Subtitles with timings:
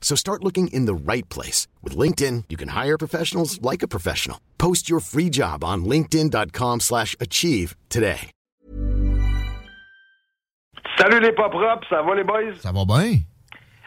[0.00, 1.68] So start looking in the right place.
[1.84, 4.40] With LinkedIn, you can hire professionals like a professional.
[4.58, 8.32] Post your free job on linkedin.com slash achieve today.
[10.98, 12.58] Salut les pas propres, ça va les boys?
[12.60, 13.20] Ça va bien?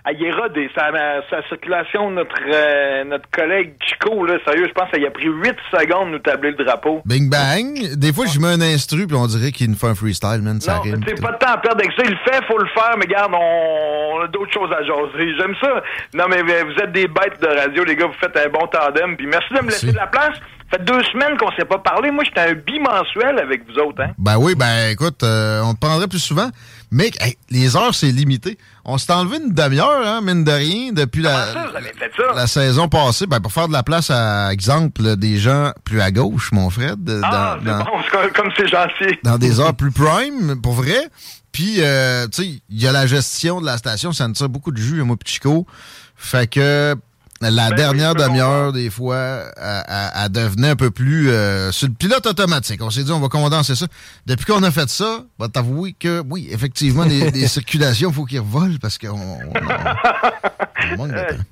[0.06, 0.70] Ah, il est rodé.
[0.76, 0.92] Sa,
[1.30, 5.56] sa circulation, notre, euh, notre collègue Chico, là, sérieux, je pense qu'il a pris 8
[5.72, 7.02] secondes de nous tabler le drapeau.
[7.06, 7.96] Bing bang.
[7.96, 10.60] Des fois, je mets un instru, puis on dirait qu'il nous fait un freestyle, man.
[10.60, 12.04] Ça non, c'est pas de temps à perdre avec ça.
[12.04, 15.36] Il le fait, faut le faire, mais regarde, on, on a d'autres choses à jaser.
[15.40, 15.82] J'aime ça.
[16.14, 18.08] Non, mais vous êtes des bêtes de radio, les gars.
[18.08, 19.16] Vous faites un bon tandem.
[19.16, 20.38] Puis merci de me laisser de la place.
[20.74, 22.10] Ça fait deux semaines qu'on s'est pas parlé.
[22.10, 24.12] Moi, j'étais un bimensuel avec vous autres, hein.
[24.18, 26.50] Ben oui, ben écoute, euh, on te prendrait plus souvent.
[26.92, 28.58] Mais hey, les heures, c'est limité.
[28.86, 32.88] On s'est enlevé une demi-heure, hein, mine de rien, depuis la, ça, fait la saison
[32.88, 33.28] passée.
[33.28, 37.22] Ben, pour faire de la place, à exemple, des gens plus à gauche, mon Fred.
[37.24, 39.20] Ah, dans, c'est dans- bon, comme- c'est gentil.
[39.24, 41.08] dans des heures plus prime, pour vrai.
[41.52, 44.50] Puis, euh, tu sais, il y a la gestion de la station, ça nous tire
[44.50, 45.68] beaucoup de jus, moi, Chico.
[46.16, 46.96] Fait que
[47.50, 52.26] la Ben dernière demi-heure, des fois, elle devenait un peu plus euh, sur le pilote
[52.26, 52.82] automatique.
[52.84, 53.86] On s'est dit, on va condenser ça.
[54.26, 58.40] Depuis qu'on a fait ça, va t'avouer que, oui, effectivement, des circulations, il faut qu'ils
[58.40, 61.44] revolent parce qu'on on- on- on manque de temps.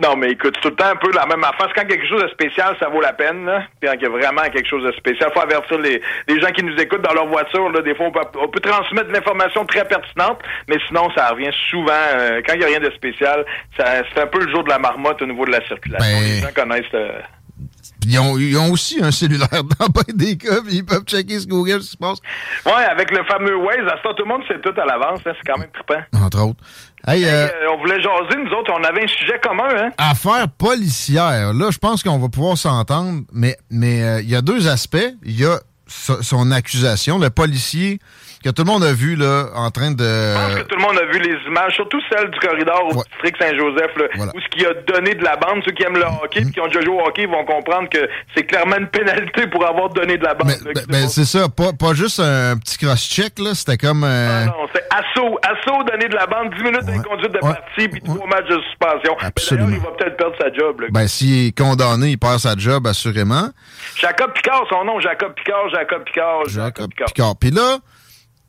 [0.00, 1.68] Non, mais écoute, c'est tout le temps un peu la même affaire.
[1.74, 3.44] Quand quelque chose de spécial, ça vaut la peine.
[3.44, 3.64] Là.
[3.80, 6.50] Puis quand il y a vraiment quelque chose de spécial, faut avertir les, les gens
[6.52, 7.68] qui nous écoutent dans leur voiture.
[7.70, 7.80] Là.
[7.82, 11.50] Des fois, on peut, on peut transmettre de l'information très pertinente, mais sinon, ça revient
[11.70, 11.92] souvent.
[12.14, 13.44] euh, quand il n'y a rien de spécial,
[13.76, 13.84] ça
[14.14, 16.16] c'est un peu le jour de la marmotte au niveau de la circulation.
[16.16, 16.94] Ben- Les gens connaissent...
[16.94, 17.18] euh,
[18.02, 19.48] Puis ils ont, ils ont aussi un cellulaire
[19.78, 22.18] dans bien des cas, puis ils peuvent checker ce Google ce qui se passe.
[22.66, 25.20] Ouais, avec le fameux Waze, à ça, tout le monde sait tout à l'avance.
[25.24, 25.32] hein.
[25.36, 26.02] C'est quand même trippant.
[26.24, 26.60] Entre autres.
[27.06, 29.90] Hey, euh, Euh, on voulait jaser, nous autres, on avait un sujet commun, hein?
[29.98, 31.52] Affaire policière.
[31.52, 34.96] Là, je pense qu'on va pouvoir s'entendre, mais mais euh, il y a deux aspects.
[35.24, 37.98] Il y a so- son accusation, le policier
[38.42, 40.04] que tout le monde a vu là en train de.
[40.04, 42.94] Je pense que tout le monde a vu les images, surtout celles du corridor au
[42.96, 43.04] Ouais.
[43.12, 44.32] district Saint-Joseph, là, Voilà.
[44.34, 45.62] où ce qui a donné de la bande.
[45.64, 48.08] Ceux qui aiment le hockey, puis qui ont déjà joué au hockey, vont comprendre que
[48.36, 50.48] c'est clairement une pénalité pour avoir donné de la bande.
[50.64, 54.04] Mais- ben, ben, c'est ça, pas, pas juste un petit cross-check, là, c'était comme...
[54.04, 56.96] euh, Ah non, c'est assaut, assaut, donner de la bande, 10 minutes Ouais.
[56.96, 57.52] d'inconduite de Ouais.
[57.54, 59.16] partie, puis trois matchs de suspension.
[59.20, 59.68] Absolument.
[59.70, 60.80] Il va peut-être perdre sa job.
[60.80, 60.86] Là.
[60.90, 63.48] ben, s'il est condamné, il perd sa job, assurément.
[63.96, 67.36] Jacob Picard, son nom, Jacob Picard, Jacob Picard, Jacob Picard.
[67.40, 67.78] Puis là,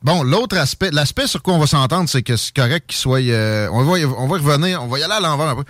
[0.04, 3.20] bon, l'autre aspect, l'aspect sur quoi on va s'entendre, c'est que c'est correct qu'il soit.
[3.20, 5.64] euh, on, va, on revenir, on va y aller à l'envers un peu.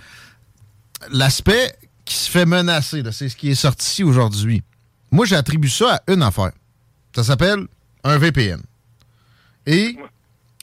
[1.11, 4.61] L'aspect qui se fait menacer, c'est ce qui est sorti aujourd'hui.
[5.11, 6.51] Moi, j'attribue ça à une affaire.
[7.15, 7.65] Ça s'appelle
[8.03, 8.61] un VPN.
[9.65, 9.97] Et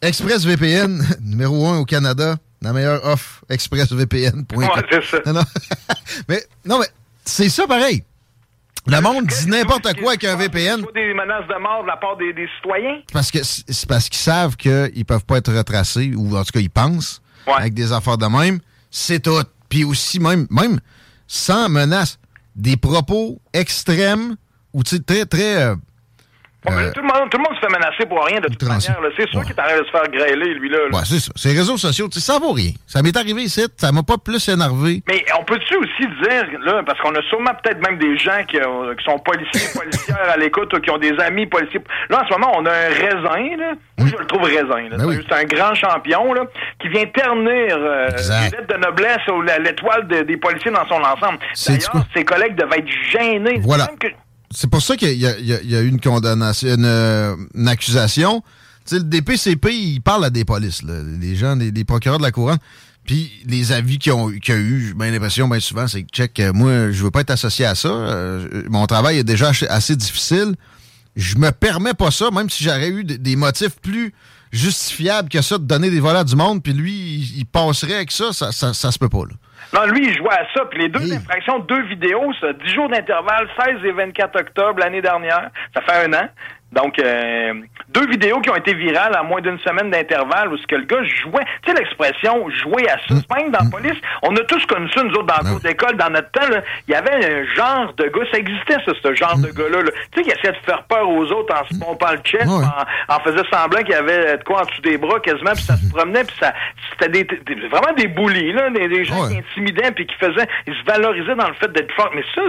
[0.02, 4.58] ExpressVPN, numéro un au Canada, la meilleure offre, expressvpn.com.
[4.58, 5.18] Ouais, c'est ça.
[5.26, 5.44] Non, non.
[6.28, 6.86] mais, non, mais
[7.24, 8.04] c'est ça pareil.
[8.86, 10.84] Le monde dit n'importe quoi avec un VPN.
[10.94, 13.00] Des menaces de mort de la part des, des citoyens.
[13.12, 16.60] Parce que c'est parce qu'ils savent qu'ils peuvent pas être retracés, ou en tout cas
[16.60, 17.54] ils pensent, Ouais.
[17.58, 18.58] avec des affaires de même.
[18.90, 19.40] C'est tout.
[19.68, 20.80] Puis aussi, même, même
[21.26, 22.18] sans menace,
[22.56, 24.36] des propos extrêmes
[24.72, 25.62] ou tu sais, très, très.
[25.62, 25.76] euh,
[26.70, 28.96] euh, tout, le monde, tout le monde se fait menacer pour rien de toute manière.
[29.16, 29.46] C'est sûr Ouais.
[29.46, 30.78] qu'il est en train de se faire grêler, lui, là.
[30.92, 31.32] ouais, c'est ça.
[31.34, 32.70] Ces réseaux sociaux, tu sais, ça vaut rien.
[32.86, 35.02] Ça m'est arrivé ici, ça m'a pas plus énervé.
[35.08, 38.58] Mais on peut-tu aussi dire, là, parce qu'on a sûrement peut-être même des gens qui,
[38.58, 41.80] qui sont policiers, policières à l'écoute, ou qui ont des amis policiers.
[42.10, 43.72] Là, en ce moment, on a un raisin, là.
[43.98, 44.96] Moi, je le trouve raisin, là.
[44.98, 45.18] Ben oui.
[45.28, 46.42] C'est un grand champion, là,
[46.80, 51.00] qui vient ternir euh, les lettres de noblesse ou l'étoile de- des policiers dans son
[51.02, 51.38] ensemble.
[51.66, 53.60] D'ailleurs, ses collègues devaient être gênés.
[53.62, 53.86] Voilà.
[53.86, 54.08] Même que-
[54.54, 58.42] C'est pour ça qu'il y, a- eu une condamnation, une, une accusation.
[58.84, 62.18] Tu sais, le DPCP, il parle à des polices, là, les gens, les, les procureurs
[62.18, 62.58] de la couronne.
[63.04, 66.90] Puis les avis qu'il y a eu, j'ai l'impression, souvent, c'est que, check, euh, moi,
[66.92, 67.88] je veux pas être associé à ça.
[67.88, 70.54] euh, mon travail est déjà assez- difficile.
[71.16, 74.14] Je me permets pas ça, même si j'aurais eu des, motifs plus
[74.52, 78.12] justifiables que ça de donner des volets du monde, puis lui, il, il passerait avec
[78.12, 79.34] ça, ça, ça, ça se peut pas, là.
[79.72, 80.64] Non, lui, il jouait à ça.
[80.66, 81.14] Puis les deux Oui.
[81.14, 85.50] infractions, deux vidéos, ça, 10 jours d'intervalle, 16 et 24 octobre l'année dernière.
[85.74, 86.28] Ça fait un an.
[86.72, 87.52] Donc, euh,
[87.90, 90.84] deux vidéos qui ont été virales en moins d'une semaine d'intervalle où ce que le
[90.84, 94.64] gars jouait, tu sais l'expression jouer à ça, même dans la police, on a tous
[94.64, 96.46] connu ça, nous autres, dans le cours d'école, dans notre temps,
[96.88, 99.82] il y avait un genre de gars, ça existait ça, ce genre de gars-là,
[100.12, 103.20] tu sais, qui essayait de faire peur aux autres en se pompant le chest, en,
[103.20, 105.90] faisant semblant qu'il y avait de quoi en dessous des bras quasiment, puis ça se
[105.90, 106.54] promenait, puis ça,
[106.92, 110.84] c'était des, vraiment des boulis, là, des, gens qui intimidaient, puis qui faisaient, ils se
[110.84, 112.10] valorisaient dans le fait d'être fort.
[112.14, 112.42] Mais ça,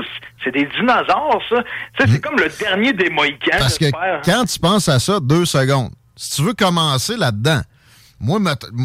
[0.44, 1.63] c'est des dinosaures, ça.
[2.00, 3.59] C'est comme le dernier des Mohicans.
[3.59, 3.85] Parce que
[4.25, 7.61] quand tu penses à ça, deux secondes, si tu veux commencer là-dedans,
[8.19, 8.39] moi,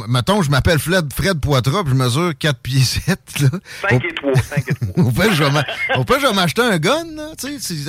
[0.09, 3.19] mettons, je m'appelle Fred, Fred Poitras, puis je mesure 4 pieds 7.
[3.41, 3.49] Là.
[3.89, 5.05] 5 et 3, 5 et 3.
[5.05, 7.29] Au fait, je vais m'acheter un gun, là.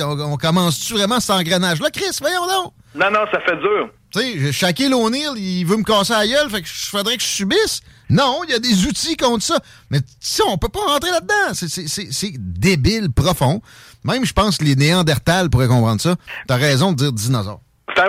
[0.06, 1.90] On, on commence-tu vraiment cet engrenage-là?
[1.90, 2.72] Chris, voyons donc!
[2.94, 3.88] Non, non, ça fait dur.
[4.12, 7.22] Tu sais, Shaquille O'Neal, il veut me casser la gueule, fait que je faudrait que
[7.22, 7.82] je subisse.
[8.10, 9.60] Non, il y a des outils contre ça.
[9.90, 11.54] Mais si on peut pas rentrer là-dedans.
[11.54, 13.62] C'est débile, profond.
[14.04, 16.16] Même, je pense que les Néandertals pourraient comprendre ça.
[16.46, 17.60] T'as raison de dire dinosaure.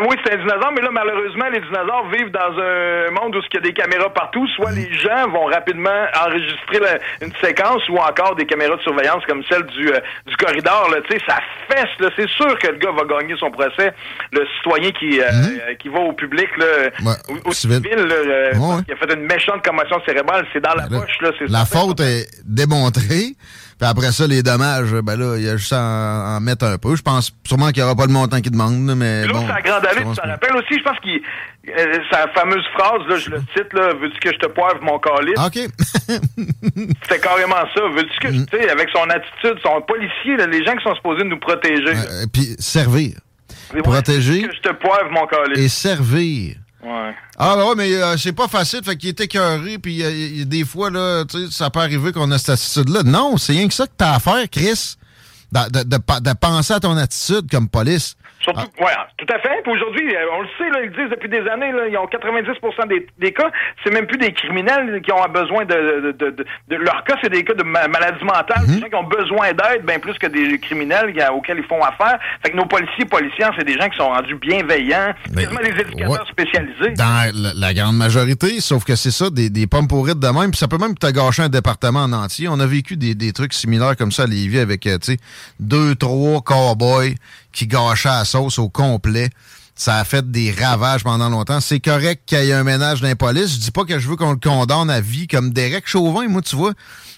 [0.08, 3.54] Oui, c'est un dinosaure, mais là, malheureusement, les dinosaures vivent dans un monde où il
[3.54, 4.48] y a des caméras partout.
[4.56, 6.80] Soit les gens vont rapidement enregistrer
[7.22, 10.90] une séquence ou encore des caméras de surveillance comme celle du, euh, du corridor.
[10.90, 10.98] Là,
[11.28, 11.40] ça
[11.70, 12.12] fesse.
[12.16, 13.94] C'est sûr que le gars va gagner son procès.
[14.32, 15.78] Le citoyen qui, euh, mhm.
[15.78, 18.52] qui va au public, là, au, civil, euh,
[18.86, 21.20] qui a fait une méchante commotion cérébrale, c'est dans la poche.
[21.22, 23.36] Là, la faute est démontrée.
[23.82, 26.78] Puis après ça, les dommages, ben là, il y a juste à en, mettre un
[26.78, 26.96] peu.
[26.96, 29.26] Je pense sûrement qu'il n'y aura pas le montant qu'il demande, mais.
[29.26, 31.20] L'autre, bon, c'est la grande allée, tu t'en rappelles aussi, je pense qu'il.
[31.68, 35.00] Euh, sa fameuse phrase, là, je le cite, là, veux-tu que je te poive mon
[35.00, 35.34] calice?
[35.36, 35.68] OK.
[37.02, 37.82] C'était carrément ça.
[37.96, 38.46] Veux-tu que, mm.
[38.46, 41.94] tu sais, avec son attitude, son policier, là, les gens qui sont supposés nous protéger.
[42.22, 43.14] Et puis, servir.
[43.82, 44.44] Protéger.
[44.44, 45.58] Que je te poive mon calice?
[45.58, 46.56] Et servir.
[46.84, 47.16] Ouais.
[47.38, 50.90] Ah ouais, mais euh, c'est pas facile, fait qu'il est écœuré, puis euh, des fois,
[50.90, 53.04] là, ça peut arriver qu'on a cette attitude-là.
[53.04, 54.96] Non, c'est rien que ça que t'as à faire, Chris,
[55.52, 58.16] de, de, de, penser à ton attitude comme police.
[58.42, 58.84] Surtout, ah.
[58.84, 59.62] ouais, tout à fait.
[59.64, 62.08] Puis aujourd'hui, euh, on le sait, là, ils disent depuis des années, là, ils ont
[62.08, 62.48] 90
[62.90, 63.50] des, des cas,
[63.84, 67.30] c'est même plus des criminels qui ont besoin de, de, de, de leur cas, c'est
[67.30, 68.76] des cas de maladie mentale, mhm.
[68.76, 72.20] des gens qui ont besoin d'aide, bien plus que des criminels auxquels ils font affaire.
[72.44, 76.28] Fait que nos policiers, policiers, c'est des gens qui sont rendus bienveillants, quasiment des éducateurs
[76.28, 76.94] spécialisés.
[76.98, 80.58] Dans la, grande majorité, sauf que c'est ça, des, des pommes pourrites de même, puis
[80.58, 82.48] ça peut même te gâcher un département en entier.
[82.50, 85.18] On a vécu des, des trucs similaires comme ça à Lévis avec, euh, tu sais,
[85.60, 87.16] deux, trois cowboys
[87.52, 89.30] qui gâchait la sauce au complet.
[89.76, 91.60] Ça a fait des ravages pendant longtemps.
[91.60, 93.54] C'est correct qu'il y ait un ménage d'un police.
[93.54, 96.42] Je dis pas que je veux qu'on le condamne à vie comme Derek Chauvin, moi,
[96.42, 96.74] tu vois.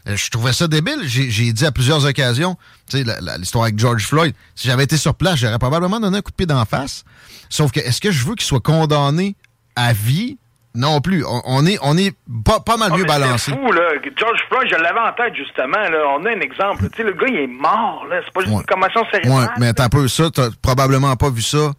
[0.07, 1.01] Euh, je trouvais ça débile.
[1.03, 2.55] J'ai dit à plusieurs occasions,
[2.89, 3.05] tu sais,
[3.37, 6.35] l'histoire avec George Floyd, si j'avais été sur place, j'aurais probablement donné un coup de
[6.35, 7.03] pied d'en face.
[7.49, 9.35] Sauf que, est-ce que je veux qu'il soit condamné
[9.75, 10.37] à vie?
[10.75, 11.23] Non plus.
[11.25, 13.51] On, est, on est pas, pas mal ah, mieux balancé.
[13.51, 13.91] C'est fou, là.
[14.17, 15.77] George Floyd, je l'avais en tête, justement.
[15.77, 15.99] Là.
[16.17, 16.89] On a un exemple.
[16.89, 18.05] Tu sais, le gars, il est mort.
[18.09, 18.21] là.
[18.23, 19.43] C'est pas juste une commotion cérébrale.
[19.43, 20.29] Ouais, mais t'as un peu ça.
[20.33, 21.71] T'as probablement pas vu ça.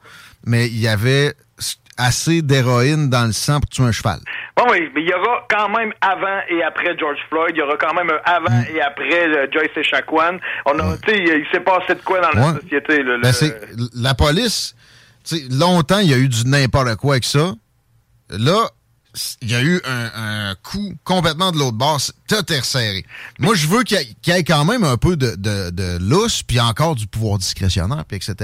[0.47, 1.35] Mais il y avait
[1.97, 4.19] assez d'héroïne dans le sang pour tuer un cheval.
[4.57, 7.63] Bon, oui, mais il y aura quand même avant et après George Floyd, il y
[7.63, 8.77] aura quand même un avant mm.
[8.77, 10.39] et après euh, Joyce et Shaquan.
[10.67, 13.03] On a, tu sais, il s'est passé de quoi dans la société.
[13.03, 13.33] Là, ben,
[13.95, 14.75] la police,
[15.25, 17.55] tu sais, longtemps, il y a eu du n'importe quoi avec ça.
[18.31, 18.69] Là,
[19.43, 21.99] il y a eu un, coup complètement de l'autre bord.
[22.29, 23.05] Tout est resserré.
[23.39, 26.61] Moi, je veux qu'il y, ait quand même un peu de, de, de lousse, puis
[26.61, 28.35] encore du pouvoir discrétionnaire, puis etc.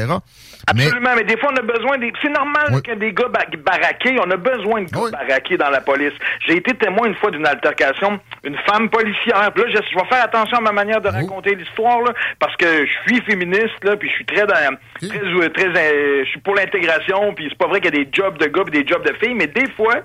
[0.66, 2.12] Absolument, mais, des fois, on a besoin des...
[2.22, 6.12] C'est normal que des gars baraqués, on a besoin de gars baraqués dans la police.
[6.46, 9.50] J'ai été témoin une fois d'une altercation, une femme policière.
[9.54, 11.12] Puis là, je, vais faire attention à ma manière de oh.
[11.12, 14.76] raconter l'histoire, là, parce que je suis féministe, là, puis je suis très dans...
[15.00, 18.10] Très, très, euh, je suis pour l'intégration, puis c'est pas vrai qu'il y a des
[18.12, 19.96] jobs de gars et des jobs de filles, mais des fois,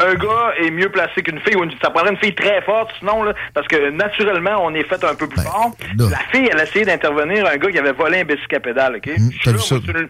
[0.00, 3.22] un gars est mieux placé qu'une fille, ou ça prendrait une fille très forte, sinon,
[3.22, 5.70] là, parce que naturellement, on est fait un peu plus ben, fort.
[5.98, 8.96] La fille, elle a essayé d'intervenir, un gars qui avait volé un bicycle à pédale,
[8.96, 9.06] OK?
[9.06, 10.08] Mmh,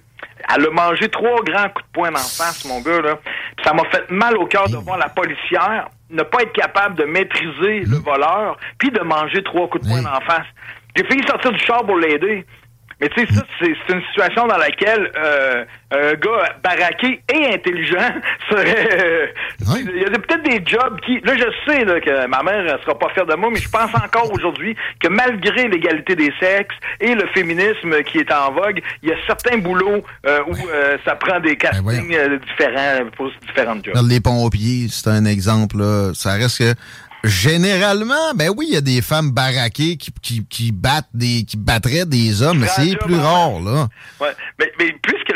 [0.57, 3.19] elle a mangé trois grands coups de poing en face, mon gars, là.
[3.63, 7.05] ça m'a fait mal au cœur de voir la policière ne pas être capable de
[7.05, 8.03] maîtriser le mmh.
[8.03, 10.47] voleur, puis de manger trois coups de poing en face.
[10.97, 12.47] J'ai failli sortir du char pour l'aider.
[13.01, 18.15] Mais tu sais, ça, c'est une situation dans laquelle euh, un gars baraqué et intelligent
[18.51, 18.89] serait...
[19.05, 19.27] Euh,
[19.79, 21.21] il y a peut-être des jobs qui...
[21.21, 23.95] Là, je sais que ma mère ne sera pas fière de moi, mais je pense
[23.95, 29.09] encore aujourd'hui que malgré l'égalité des sexes et le féminisme qui est en vogue, il
[29.09, 30.55] y a certains boulots euh, où
[31.05, 33.95] ça prend des ben castings différents pour différentes jobs.
[34.09, 35.83] Les pompiers, c'est un exemple.
[36.15, 36.75] Ça reste que
[37.25, 41.57] Généralement, ben oui, il y a des femmes baraquées qui, qui, qui, battent des qui
[41.57, 43.89] battraient des hommes, mais c'est plus rare, là.
[44.21, 44.29] Ouais.
[44.59, 45.33] Mais, mais puisque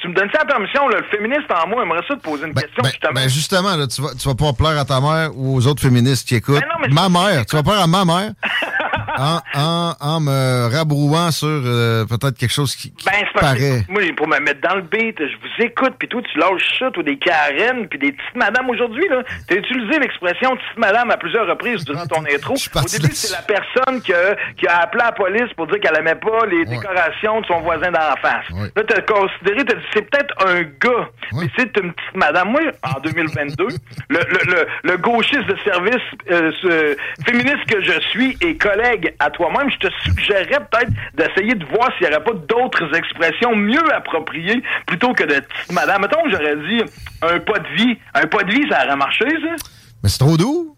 [0.00, 2.52] tu, me donnes ça la permission, le féministe en moi aimerait ça te poser une
[2.52, 3.12] ben, question, ben, justement.
[3.14, 5.80] Ben justement, là, tu vas, tu vas pas plaire à ta mère ou aux autres
[5.80, 6.62] féministes qui écoute.
[6.90, 8.32] ma mère, tu vas plaire à ma mère.
[9.18, 13.58] en, en, en me rabrouant sur euh, peut-être quelque chose qui, qui Ben, paraît.
[13.86, 16.78] que moi, pour me mettre dans le beat, je vous écoute, puis toi, tu lâches
[16.78, 19.22] ça, toi, des Karen, puis des petites madames aujourd'hui, là.
[19.48, 22.54] T'as utilisé l'expression petite madame à plusieurs reprises durant ton intro.
[22.54, 26.14] Au début, c'est la personne que, qui a appelé la police pour dire qu'elle aimait
[26.14, 28.48] pas les décorations de son voisin d'en face.
[28.52, 28.68] Ouais.
[28.76, 31.44] Là, t'as considéré, t'as dit, c'est peut-être un gars, Ouais.
[31.44, 32.50] mais c'est une petite madame.
[32.50, 38.00] Moi, en 2022, le, le, le, le gauchiste de service euh, ce- féministe que je
[38.10, 42.24] suis et collègue à toi-même, je te suggérerais peut-être d'essayer de voir s'il n'y aurait
[42.24, 46.02] pas d'autres expressions mieux appropriées plutôt que de petite madame.
[46.02, 46.82] Mettons que j'aurais dit
[47.22, 47.98] un pas de vie.
[48.14, 49.56] Un pas de vie, ça aurait marché, ça?
[50.02, 50.76] Mais c'est trop doux.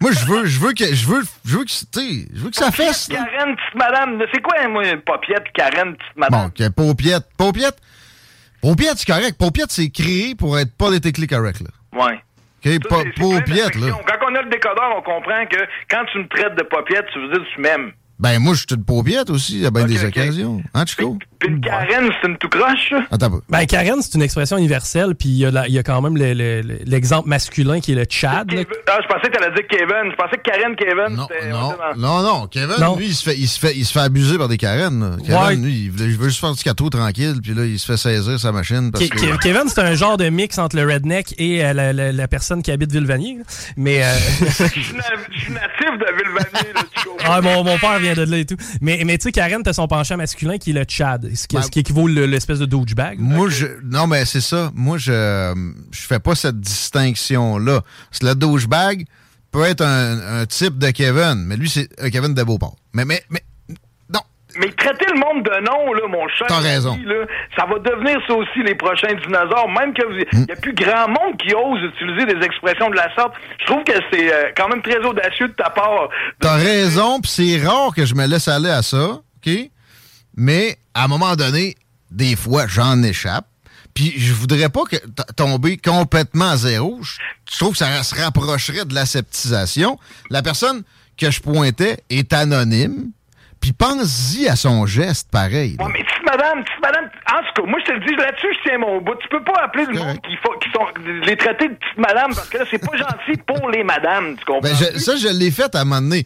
[0.00, 2.70] Moi, je veux, je veux que, je veux, je veux que, je veux que ça
[2.70, 3.24] fesse, là.
[3.24, 4.22] Karen, petite madame.
[4.32, 6.50] C'est quoi, moi, papiette, Karen, petite madame?
[6.58, 7.24] Bon, paupiette.
[7.38, 7.78] Paupiette.
[8.60, 9.38] Paupiette, c'est correct.
[9.38, 11.70] Paupiette, c'est créé pour être politically correct, là.
[11.98, 12.20] Ouais.
[12.64, 12.88] OK?
[12.88, 13.86] Pa- Paupiette, là.
[14.06, 15.58] Quand a le décodeur, on comprend que
[15.90, 17.92] quand tu me traites de paupiette, tu veux dire que tu m'aimes.
[18.18, 20.08] Ben, moi, je suis une paupiette aussi, à bien Ok, des ok.
[20.08, 20.62] occasions.
[20.72, 21.18] Hein, Chico?
[21.38, 22.92] Puis une Karen, c'est une tout croche.
[23.48, 26.00] Ben, Karen, c'est une expression universelle, puis il y, a la- il y a quand
[26.00, 28.48] même le- le- le- l'exemple masculin qui est le Chad.
[28.88, 30.10] Ah, je pensais que t'allais dire Kevin.
[30.12, 31.50] Je pensais que Karen, Kevin, Non, c'était...
[31.50, 32.46] non, dans- non, non.
[32.46, 32.96] Kevin, Non.
[32.96, 35.18] lui, il se, fait, il, se fait, il se fait abuser par des Karen.
[35.24, 35.56] Kevin, Ouais.
[35.56, 37.96] lui, il veut, il veut juste faire du cateau tranquille, puis là, il se fait
[37.98, 39.18] saisir sa machine parce Ke- que...
[39.18, 42.28] Ke- Kevin, c'est un genre de mix entre le redneck et euh, la, la- la
[42.28, 43.38] personne qui habite Villevanier.
[43.38, 43.44] là.
[43.76, 44.08] Mais euh,
[44.40, 45.02] Je suis na-
[45.34, 48.44] je suis natif de Villevanier, là, tu ah, mon, mon père vient de là et
[48.44, 48.56] tout.
[48.80, 51.56] Mais, mais tu sais, Karen, t'as son penchant masculin qui est le Chad, ce qui,
[51.56, 53.18] Ben- ce qui équivaut le- l'espèce de douchebag.
[53.18, 53.66] Moi, je.
[53.84, 54.70] Non, mais c'est ça.
[54.74, 55.54] Moi, je.
[55.90, 57.80] Je fais pas cette distinction-là.
[58.10, 59.04] Parce que le douchebag
[59.52, 62.76] peut être un, un type de Kevin, mais lui, c'est un Kevin de Beauport.
[62.92, 63.42] Mais, mais, mais.
[64.12, 64.20] Non.
[64.58, 66.46] Mais traiter le monde de nom, là, mon cher.
[66.48, 66.96] T'as raison.
[67.04, 67.26] Là,
[67.58, 69.68] ça va devenir ça aussi les prochains dinosaures.
[69.68, 72.96] Même que vous- il n'y a plus grand monde qui ose utiliser des expressions de
[72.96, 73.34] la sorte.
[73.60, 76.08] Je trouve que c'est euh, quand même très audacieux de ta part.
[76.40, 79.50] T'as raison, puis c'est rare que je me laisse aller à ça, OK?
[80.36, 81.76] Mais à un moment donné,
[82.10, 83.46] des fois, j'en échappe.
[83.94, 84.96] Puis je voudrais pas que
[85.36, 87.00] tomber complètement à zéro.
[87.02, 89.98] Je trouve que ça se rapprocherait de l'aseptisation.
[90.30, 90.82] La personne
[91.16, 93.10] que je pointais est anonyme.
[93.58, 95.76] Puis pense-y à son geste pareil.
[95.80, 98.46] Ouais, mais petite madame, petite madame, en tout cas, moi je te le dis, là-dessus,
[98.52, 99.14] je tiens mon bout.
[99.14, 100.84] Tu peux pas appeler le monde qui, faut- qui sont
[101.26, 104.44] les traiter de petite madame parce que là, c'est pas gentil pour les madames, tu
[104.44, 104.60] comprends?
[104.60, 106.24] Ben, je- ça, je l'ai fait à un moment t-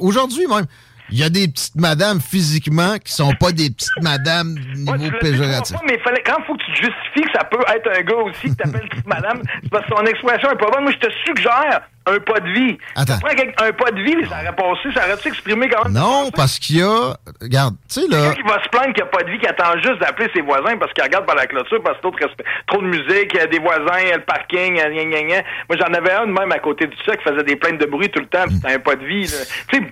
[0.00, 0.66] Aujourd'hui même,
[1.10, 5.18] il y a des petites madames physiquement qui sont pas des petites madames niveau Ouais,
[5.20, 5.76] péjoratif.
[5.76, 8.16] fois, mais fallait, quand faut que tu te justifies que ça peut être un gars
[8.16, 10.82] aussi qui t'appelle petite madame, c'est parce que ton expression est pas bonne.
[10.84, 12.78] Moi, je te suggère un pas de vie.
[12.96, 13.14] Attends.
[13.14, 15.92] Un pas de vie, ça aurait passé, ça aurait-tu exprimé quand même?
[15.92, 17.14] Non, parce qu'il y a.
[17.42, 18.16] Regarde, tu sais, là.
[18.30, 20.30] Quelqu'un qui va se plaindre qu'il n'y a pas de vie, qui attend juste d'appeler
[20.34, 23.30] ses voisins parce qu'il regarde par la clôture, parce que d'autres respect- trop de musique,
[23.34, 25.42] il y a des voisins, il y a le parking, gna, gna, gna.
[25.68, 27.86] Moi, j'en avais un de même à côté du ça qui faisait des plaintes de
[27.86, 29.26] bruit tout le temps, c'était un pas de vie.
[29.68, 29.82] Tu sais,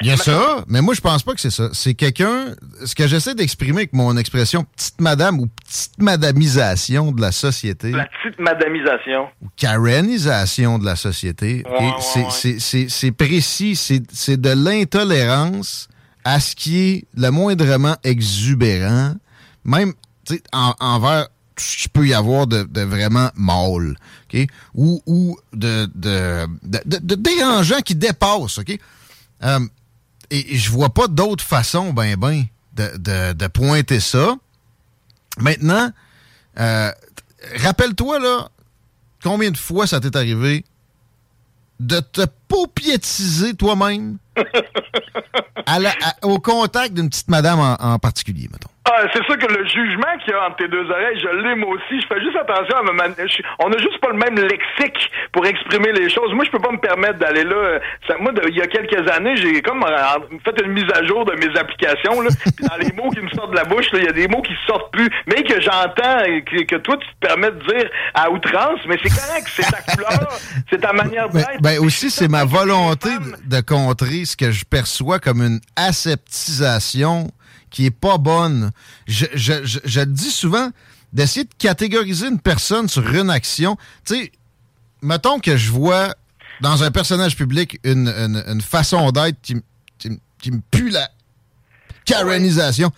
[0.00, 1.68] Il y a ça, mais moi, je pense pas que c'est ça.
[1.72, 2.54] C'est quelqu'un.
[2.84, 7.90] Ce que j'essaie d'exprimer avec mon expression petite madame ou petite madamisation de la société,
[7.90, 9.28] la petite madamisation.
[9.42, 13.12] ou karenisation de la société, ok, Ouais, ouais, c'est- ouais.
[13.12, 13.74] précis.
[14.12, 15.88] C'est de l'intolérance
[16.24, 19.14] à ce qui est le moindrement exubérant,
[19.64, 19.92] même
[20.52, 23.96] en- envers tout ce qu'il peut y avoir de, de vraiment mâle,
[24.74, 28.76] ou, ou de- de dérangeant qui dépasse, ok?
[29.44, 29.60] Euh,
[30.30, 34.34] et, et je vois pas d'autre façon, ben ben, de, de, de pointer ça.
[35.38, 35.90] Maintenant,
[36.58, 36.90] euh,
[37.56, 38.48] rappelle-toi, là,
[39.22, 40.64] combien de fois ça t'est arrivé
[41.80, 44.18] de te paupiétiser toi-même
[46.22, 48.70] au contact d'une petite madame en, en particulier, mettons.
[48.86, 51.54] Ah, c'est sûr que le jugement qu'il y a entre tes deux oreilles, je l'ai
[51.54, 51.98] moi aussi.
[52.02, 53.14] Je fais juste attention à me man-
[53.60, 56.34] On a juste pas le même lexique pour exprimer les choses.
[56.34, 57.78] Moi, je peux pas me permettre d'aller là.
[58.06, 61.02] ça- moi, de- il y a quelques années, j'ai comme euh, fait une mise à
[61.06, 62.20] jour de mes applications.
[62.20, 64.12] Là, Puis dans les mots qui me sortent de la bouche, là, il y a
[64.12, 67.52] des mots qui sortent plus, mais que j'entends et que, que toi, tu te permets
[67.52, 68.80] de dire à outrance.
[68.86, 70.28] Mais c'est correct, c'est ta couleur,
[70.68, 71.62] c'est ta manière Ben, d'être.
[71.62, 77.28] ben aussi, c'est ma volonté de, de contrer ce que je perçois comme une aseptisation
[77.74, 78.70] qui est pas bonne.
[79.08, 80.70] Je, je, je, le dis souvent,
[81.12, 83.76] d'essayer de catégoriser une personne sur une action.
[84.04, 84.32] Tu sais,
[85.02, 86.14] mettons que je vois
[86.60, 88.08] dans un personnage public une,
[88.46, 89.56] une, façon d'être qui,
[89.98, 91.10] qui, me pue la
[92.04, 92.92] Karenisation.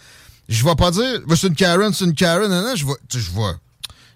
[0.50, 3.18] Je vais pas dire, c'est une Karen, c'est une Karen, non, je vais, je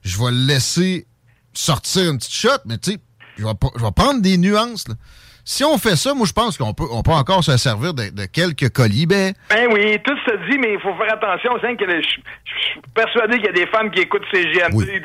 [0.02, 1.06] je laisser
[1.54, 2.98] sortir une petite shot, mais tu sais,
[3.38, 4.94] je vais, je vais prendre des nuances, là.
[5.50, 8.24] Si on fait ça, moi, je pense qu'on peut, on peut encore se servir de,
[8.26, 9.32] quelques colibets.
[9.50, 11.50] Ben oui, tout se dit, mais il faut faire attention.
[11.60, 12.22] Je, suis
[12.94, 15.02] persuadé qu'il y a des femmes qui écoutent ces GMD,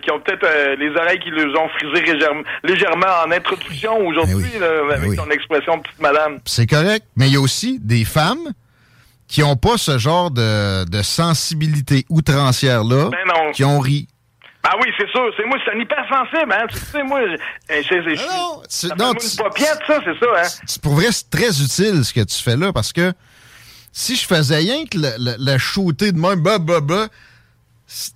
[0.00, 2.16] qui ont peut-être euh, les oreilles qui les ont frisées
[2.62, 6.38] légèrement, en introduction aujourd'hui, ben avec ton expression petite madame.
[6.44, 8.52] C'est correct, mais il y a aussi des femmes
[9.26, 14.06] qui n'ont pas ce genre de, de sensibilité outrancière-là, ben qui ont ri.
[14.70, 15.30] Ah oui, c'est sûr.
[15.36, 16.66] C'est moi, c'est un hypersensible, hein.
[16.68, 17.20] Tu sais, moi,
[17.68, 20.78] c'est non, c'est non, une paupiette, ça, c'est ça, hein.
[20.82, 23.12] Pour vrai, c'est très utile ce que tu fais là, parce que
[23.92, 27.08] si je faisais rien que le, le shooter de même, bah, bah, bah,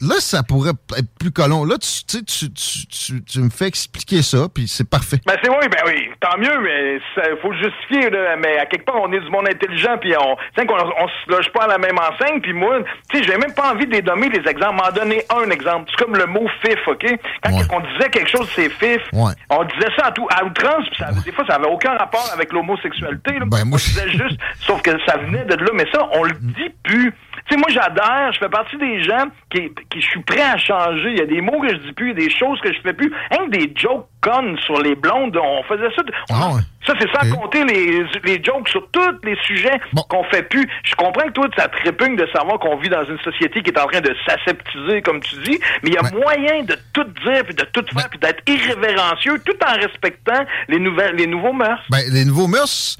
[0.03, 1.65] Là, ça pourrait être plus colon.
[1.65, 5.17] Là, tu, tu, tu, tu, tu me fais expliquer ça, puis c'est parfait.
[5.25, 8.37] Ben, c'est oui, ben oui, tant mieux, mais il faut justifier, là.
[8.37, 10.37] Mais à quelque part, on est du monde intelligent, puis on,
[10.67, 13.55] qu'on on se loge pas à la même enseigne, puis moi, tu sais, j'ai même
[13.55, 15.91] pas envie de les nommer les exemples, m'en donner un exemple.
[15.91, 17.07] C'est comme le mot fif, OK?
[17.43, 21.05] Quand on disait quelque chose, c'est fif, on disait ça à, tout, à outrance, puis
[21.25, 24.91] des fois, ça avait aucun rapport avec l'homosexualité, Ben, moi, on disait juste, sauf que
[25.07, 27.15] ça venait de là, mais ça, on le dit plus.
[27.47, 30.57] Tu sais, moi, j'adhère, je fais partie des gens qui, qui je suis prêt à
[30.57, 31.11] changer.
[31.11, 32.73] Il y a des mots que je dis plus, il y a des choses que
[32.73, 33.13] je fais plus.
[33.31, 36.03] Rien des jokes connes sur les blondes, on faisait ça.
[36.31, 36.53] Ah
[36.87, 40.69] ça, c'est sans compter les, les jokes sur tous les sujets qu'on fait plus.
[40.85, 43.71] Je comprends que toi, ça te répugne de savoir qu'on vit dans une société qui
[43.71, 47.05] est en train de s'aseptiser, comme tu dis, mais il y a moyen de tout
[47.25, 51.53] dire, puis de tout faire, puis d'être irrévérencieux, tout en respectant les, nouvelles, les nouveaux
[51.53, 51.83] mœurs.
[51.89, 52.97] Ben, les nouveaux mœurs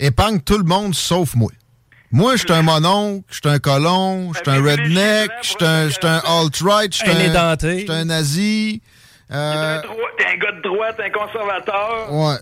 [0.00, 1.50] épargnent tout le monde sauf moi.
[2.12, 5.56] Moi, je suis un mononcle, je suis un colon, je suis un redneck, je suis
[6.06, 8.82] un, alt-right, je suis un, un, nazi.
[9.30, 9.80] Euh...
[10.18, 12.12] T'es un gars de droite, un conservateur.
[12.12, 12.34] Ouais,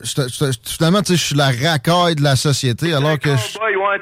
[0.66, 3.58] finalement, tu sais, je suis la racaille de la société, alors que je suis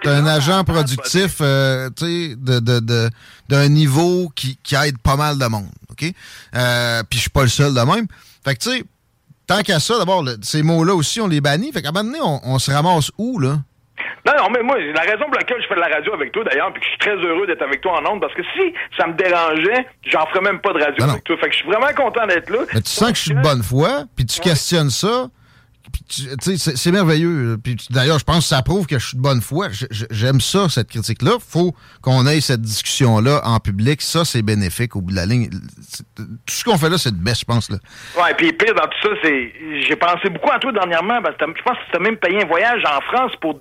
[0.06, 3.10] un agent productif, euh, tu sais, de, de, de,
[3.50, 6.10] d'un niveau qui, qui aide pas mal de monde, OK?
[6.56, 8.06] Euh, Puis je suis pas le seul de même.
[8.42, 8.84] Fait que, tu sais,
[9.46, 11.72] tant qu'à ça, d'abord, ces mots-là aussi, on les bannit.
[11.72, 13.58] Fait qu'à un moment donné, on, on se ramasse où, là?
[14.26, 16.44] Non, non, mais moi, la raison pour laquelle je fais de la radio avec toi,
[16.44, 18.72] d'ailleurs, puis que je suis très heureux d'être avec toi en ondes, parce que si
[18.96, 21.36] ça me dérangeait, j'en ferais même pas de radio avec toi.
[21.38, 22.60] Fait que je suis vraiment content d'être là.
[22.74, 25.28] Mais tu sens que je suis de bonne foi, puis tu questionnes ça,
[26.08, 27.58] c'est merveilleux.
[27.62, 29.68] Puis d'ailleurs, je pense que ça prouve que je suis de bonne foi.
[30.10, 31.32] J'aime ça, cette critique-là.
[31.40, 34.02] faut qu'on ait cette discussion-là en public.
[34.02, 35.48] Ça, c'est bénéfique au bout de la ligne.
[36.16, 37.70] Tout ce qu'on fait là, c'est de best, je pense.
[37.70, 37.78] Là.
[38.16, 39.52] Ouais, puis pire dans tout ça, c'est.
[39.86, 41.20] J'ai pensé beaucoup à toi dernièrement.
[41.22, 43.54] Parce que je pense que tu as même payé un voyage en France pour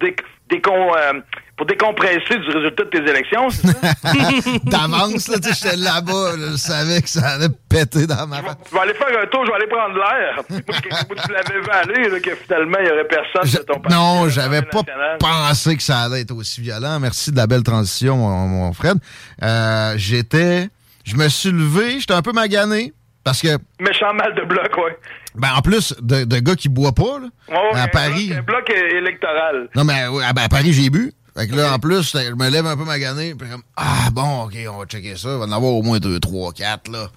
[0.53, 1.13] euh,
[1.55, 3.73] pour décompresser du résultat de tes élections, c'est ça?
[4.63, 8.57] D'avance, là, tu sais, j'étais là-bas, je savais que ça allait péter dans ma face.
[8.69, 10.43] Je vais aller faire un tour, je vais aller prendre l'air.
[10.49, 13.97] Moi, tu l'avais vu aller, là, que finalement, il n'y aurait personne de ton parti.
[13.97, 14.83] Non, j'avais pas
[15.19, 16.99] pensé que ça allait être aussi violent.
[16.99, 18.97] Merci de la belle transition, mon, Fred.
[19.41, 20.69] Euh, j'étais...
[21.05, 22.91] Je me suis levé, j'étais un peu magané,
[23.23, 23.57] parce que...
[23.79, 24.97] Méchant mal de bloc, ouais.
[25.37, 27.27] Ben, en plus de, de gars qui boivent pas, là.
[27.73, 28.31] Ouais, à Paris.
[28.35, 29.69] Un bloc électoral.
[29.75, 31.13] Non, mais à, à Paris, j'ai bu.
[31.37, 34.45] Fait que là, en plus, je me lève un peu magané, puis comme, ah bon,
[34.45, 37.07] ok, on va checker ça, il va en avoir au moins 2, 3, 4, là.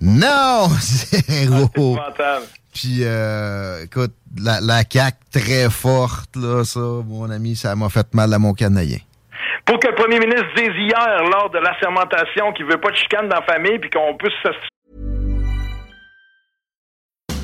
[0.00, 0.68] Non!
[0.80, 1.98] Zéro!
[2.00, 2.38] Ah,
[2.72, 8.06] puis, euh, écoute, la, la CAQ très forte, là, ça, mon ami, ça m'a fait
[8.14, 8.98] mal à mon canadien.
[9.64, 13.28] Pour que le premier ministre dise hier, lors de l'assermentation, qu'il veut pas de chicane
[13.28, 14.32] dans la famille, puis qu'on puisse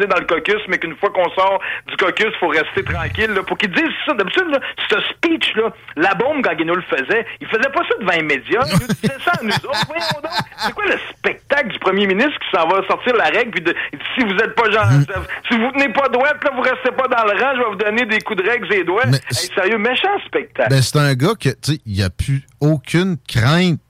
[0.00, 3.30] Dans le caucus, mais qu'une fois qu'on sort du caucus, il faut rester tranquille.
[3.30, 4.14] Là, pour qu'ils disent ça.
[4.14, 4.58] D'habitude,
[4.90, 8.64] ce speech-là, la bombe, quand nous le faisait, il faisait pas ça devant les médias.
[8.66, 9.86] Il nous disait ça à nous autres.
[9.86, 10.32] Voyons donc.
[10.56, 13.50] C'est quoi le spectacle du premier ministre qui s'en va sortir la règle?
[13.50, 13.74] Puis de,
[14.14, 15.04] si vous êtes pas genre, mm.
[15.50, 17.76] si vous tenez pas droite, là, vous restez pas dans le rang, je vais vous
[17.76, 19.04] donner des coups de règle et doigts.
[19.30, 20.70] sérieux, méchant spectacle.
[20.70, 23.80] Ben, c'est un gars que, tu sais, il n'y a plus aucune crainte.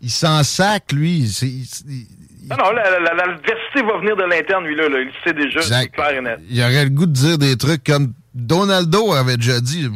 [0.00, 1.18] Il s'en sac, lui.
[1.20, 2.06] Il,
[2.50, 5.00] Non, non, la- la- la- l'adversité va venir de l'interne, lui, là, là.
[5.00, 6.12] Il le sait déjà, c'est Exact.
[6.16, 6.38] et net.
[6.50, 9.88] Il aurait le goût de dire des trucs comme Donaldo avait déjà dit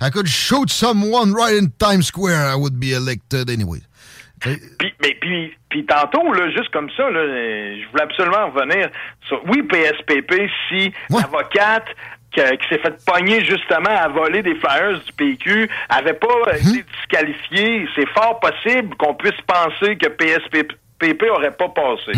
[0.00, 3.80] I could shoot someone right in Times Square, I would be elected anyway.
[4.40, 4.58] Puis,
[5.00, 8.88] mais puis, puis tantôt, là, juste comme ça, là, je voulais absolument revenir
[9.28, 11.86] sur, oui, PSPP, si l'avocate
[12.32, 16.54] qui, qui s'est fait pogner justement à voler des flyers du PQ avait pas euh,
[16.54, 20.72] été disqualifiée, c'est fort possible qu'on puisse penser que PSPP
[21.30, 22.12] aurait pas passé.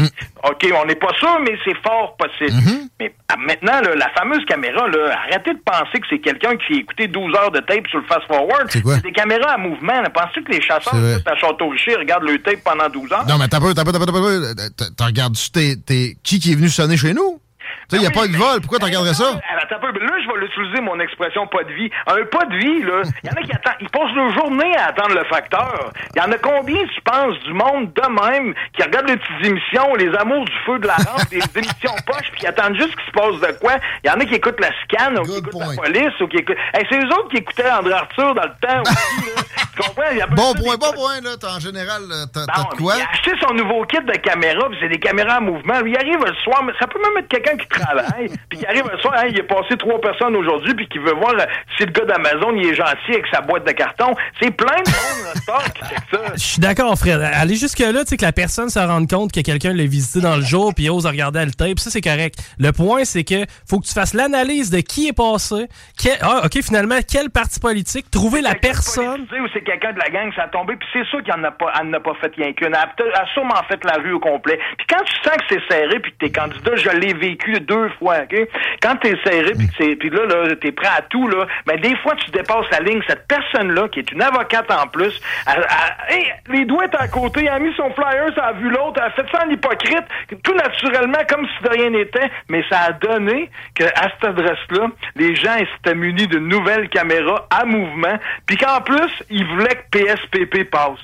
[0.44, 2.59] OK, on n'est pas sûr, mais c'est fort possible.
[3.01, 6.75] Mais ah, maintenant, là, la fameuse caméra, là, arrêtez de penser que c'est quelqu'un qui
[6.75, 8.66] a écouté 12 heures de tape sur le fast-forward.
[8.70, 8.97] C'est quoi?
[8.99, 10.03] des caméras à mouvement.
[10.14, 10.94] Penses-tu que les chasseurs
[11.27, 13.27] à Château-Richer regardent le tape pendant 12 heures?
[13.27, 14.55] Non, mais t'as pas, t'as pas, t'as pas, t'as pas.
[14.97, 17.40] t'as- t'es- qui qui est venu sonner chez nous?
[17.88, 18.61] Tu sais, il a pas eu de vol.
[18.61, 19.38] Pourquoi tu regarderais ça?
[19.61, 19.99] Attends un peu.
[20.01, 21.90] Là, je vais l'utiliser, mon expression pas de vie.
[22.07, 24.77] Un pas de vie, là, il y en a qui attendent, ils passent leur journée
[24.77, 25.92] à attendre le facteur.
[26.14, 29.47] Il y en a combien, tu penses, du monde de même, qui regardent les petites
[29.47, 32.94] émissions, les amours du feu de la rampe, les émissions poches, puis qui attendent juste
[32.97, 33.75] qu'il se passe de quoi?
[34.03, 36.37] Il y en a qui écoutent la scan, ou qui écoutent la police, ou qui
[36.38, 36.57] écoutent...
[36.75, 39.42] Hey, c'est eux autres qui écoutaient André Arthur dans le temps aussi, là.
[39.77, 40.11] Tu comprends?
[40.13, 41.31] Il y a Bon point, des bon point, là.
[41.41, 42.95] T'as- En général, t'as de quoi?
[42.97, 45.81] Il a acheté son nouveau kit de caméra, puis c'est des caméras à mouvement.
[45.81, 48.67] Lui, il arrive le soir, mais ça peut même être quelqu'un qui travaille, puis qui
[48.67, 51.45] arrive le soir, hein, il est passé trois personnes aujourd'hui, puis qui veut voir euh,
[51.77, 54.15] si le gars d'Amazon, il est gentil avec sa boîte de carton.
[54.41, 56.21] C'est plein de monde, là, ça, qui fait ça.
[56.35, 57.21] Je suis d'accord, Fred.
[57.21, 60.37] Aller jusque-là, tu sais, que la personne se rende compte que quelqu'un l'a visité dans
[60.37, 62.37] le jour puis ose regarder le tape, ça, c'est correct.
[62.59, 65.67] Le point, c'est que faut que tu fasses l'analyse de qui est passé,
[66.01, 69.27] quel- ah, OK, finalement, quel parti politique, trouver la personne.
[69.29, 71.33] Tu sais, ou c'est quelqu'un de la gang, ça a tombé, puis c'est sûr qu'il
[71.35, 72.68] en a pas, elle n'a pas fait rien qu'une.
[72.68, 74.59] Elle a elle sûrement fait la rue au complet.
[74.79, 77.88] Puis quand tu sens que c'est serré, puis que t'es candidat, je l'ai vécu deux
[77.98, 78.37] fois, OK?
[78.83, 82.14] Quand t'es serré, puis puis là, là, t'es prêt à tout, là, mais des fois,
[82.16, 83.00] tu dépasses la ligne.
[83.09, 85.66] Cette personne-là, qui est une avocate en plus, elle-
[86.09, 88.94] elle- hey, les doigts à côté, elle a mis son flyer, ça a vu l'autre,
[88.98, 90.05] elle a fait ça en hypocrite,
[90.42, 95.35] tout naturellement, comme si de rien n'était, mais ça a donné qu'à cette adresse-là, les
[95.35, 100.71] gens s'étaient munis d'une nouvelle caméra à mouvement, puis qu'en plus, ils voulaient que PSPP
[100.71, 100.99] passe.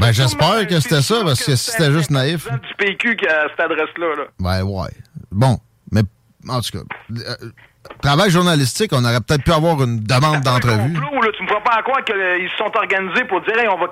[0.00, 2.46] Ben, j'espère que c'était ça, parce que si c'était juste naïf.
[2.50, 4.14] Du PQ qui a cette adresse-là.
[4.16, 4.24] Là.
[4.38, 4.90] Ben, ouais.
[5.30, 5.58] Bon,
[5.90, 6.02] mais
[6.48, 7.34] en tout cas, euh,
[8.02, 10.92] travail journalistique, on aurait peut-être pu avoir une demande d'entrevue.
[10.92, 13.86] tu me feras pas croire qu'ils se sont organisés pour dire hey, on va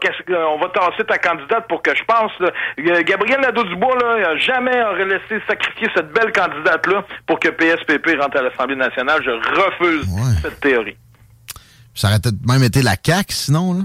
[0.51, 2.33] on va tasser ta candidate pour que je passe.
[2.40, 2.51] là.
[2.81, 7.49] Euh, Gabriel Nadeau-Dubois, là, il a jamais aurait laissé sacrifier cette belle candidate-là pour que
[7.49, 9.23] PSPP rentre à l'Assemblée nationale.
[9.25, 10.07] Je refuse
[10.43, 10.97] cette théorie.
[11.94, 13.85] Ça aurait peut-être même été la CAQ, sinon, là.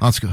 [0.00, 0.32] En tout cas.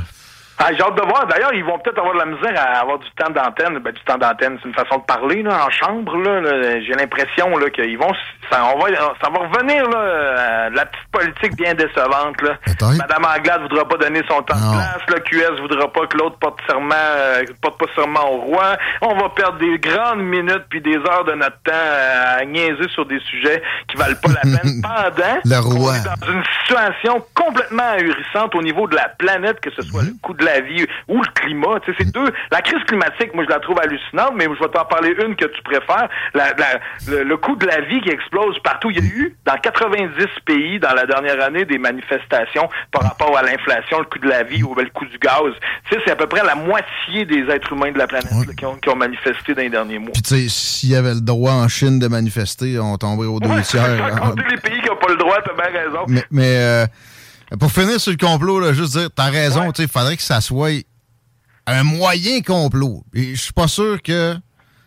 [0.64, 1.26] Ah, j'ai hâte de voir.
[1.26, 3.80] D'ailleurs, ils vont peut-être avoir de la misère à avoir du temps d'antenne.
[3.80, 6.16] Ben, du temps d'antenne, c'est une façon de parler là, en chambre.
[6.18, 6.80] Là, là.
[6.82, 8.12] J'ai l'impression là, qu'ils vont...
[8.52, 8.90] Ça, on va,
[9.22, 12.42] ça va revenir, là, euh, la petite politique bien décevante.
[12.42, 12.58] Là.
[12.98, 15.00] Madame Anglade voudra pas donner son temps de place.
[15.08, 18.78] Le QS voudra pas que l'autre porte serment, euh, porte pas serment au roi.
[19.02, 22.88] On va perdre des grandes minutes puis des heures de notre temps euh, à niaiser
[22.94, 25.94] sur des sujets qui valent pas la peine pendant Le roi.
[26.00, 30.34] dans une situation complètement ahurissante au niveau de la planète, que ce soit le coût
[30.34, 31.80] de la vie ou le climat.
[31.86, 32.30] Tu sais, c'est deux.
[32.52, 35.46] La crise climatique, moi, je la trouve hallucinante, mais je vais t'en parler une que
[35.46, 36.10] tu préfères.
[36.34, 38.92] La- la- le, le coût de la vie qui explose partout.
[38.92, 40.12] Il y a eu, dans 90
[40.46, 44.44] pays, dans la dernière année, des manifestations par rapport à l'inflation, le coût de la
[44.44, 45.54] vie ou le coût du gaz.
[45.90, 48.54] Tu sais, c'est à peu près la moitié des êtres humains de la planète là,
[48.58, 50.12] qui, ont, qui ont manifesté dans les derniers mois.
[50.14, 53.40] Puis, tu sais, s'il y avait le droit en Chine de manifester, on tomberait aux
[53.40, 53.84] deux tiers.
[54.50, 56.06] les pays qui n'ont pas le droit, t'as bien raison.
[56.08, 56.86] Mais, mais euh,
[57.60, 60.24] pour finir sur le complot, là, juste dire, t'as raison, tu sais, il faudrait que
[60.24, 60.86] ça soit
[61.68, 63.04] un moyen complot.
[63.14, 64.36] Et je suis pas sûr que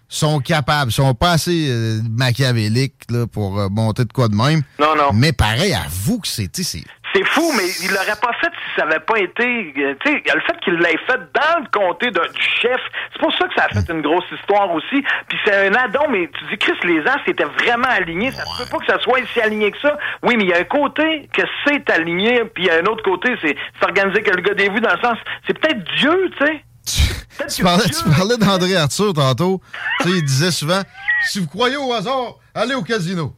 [0.08, 4.62] sont capables, sont pas assez euh, machiavéliques là, pour euh, monter de quoi de même.
[4.78, 5.12] Non, non.
[5.12, 6.50] Mais pareil, avoue que c'est,
[7.14, 9.72] c'est fou, mais il l'aurait pas fait si ça avait pas été.
[9.78, 12.80] euh, Tu sais, le fait qu'il l'ait fait dans le comté de- du chef.
[13.12, 15.02] C'est pour ça que ça a fait une grosse histoire aussi.
[15.28, 18.32] Puis c'est un addon, mais tu dis, Chris, les as étaient vraiment alignés.
[18.32, 19.96] Ça se peut pas que ça soit si aligné que ça.
[20.22, 22.86] Oui, mais il y a un côté que c'est aligné, puis il y a un
[22.86, 25.18] autre côté, c'est organisé que le gars des vues dans le sens.
[25.46, 26.64] C'est peut-être Dieu, tu sais.
[27.56, 29.60] Tu parlais, tu parlais d'André Arthur tantôt.
[30.00, 30.80] tu sais, il disait souvent
[31.28, 33.34] si vous croyez au hasard, allez au casino.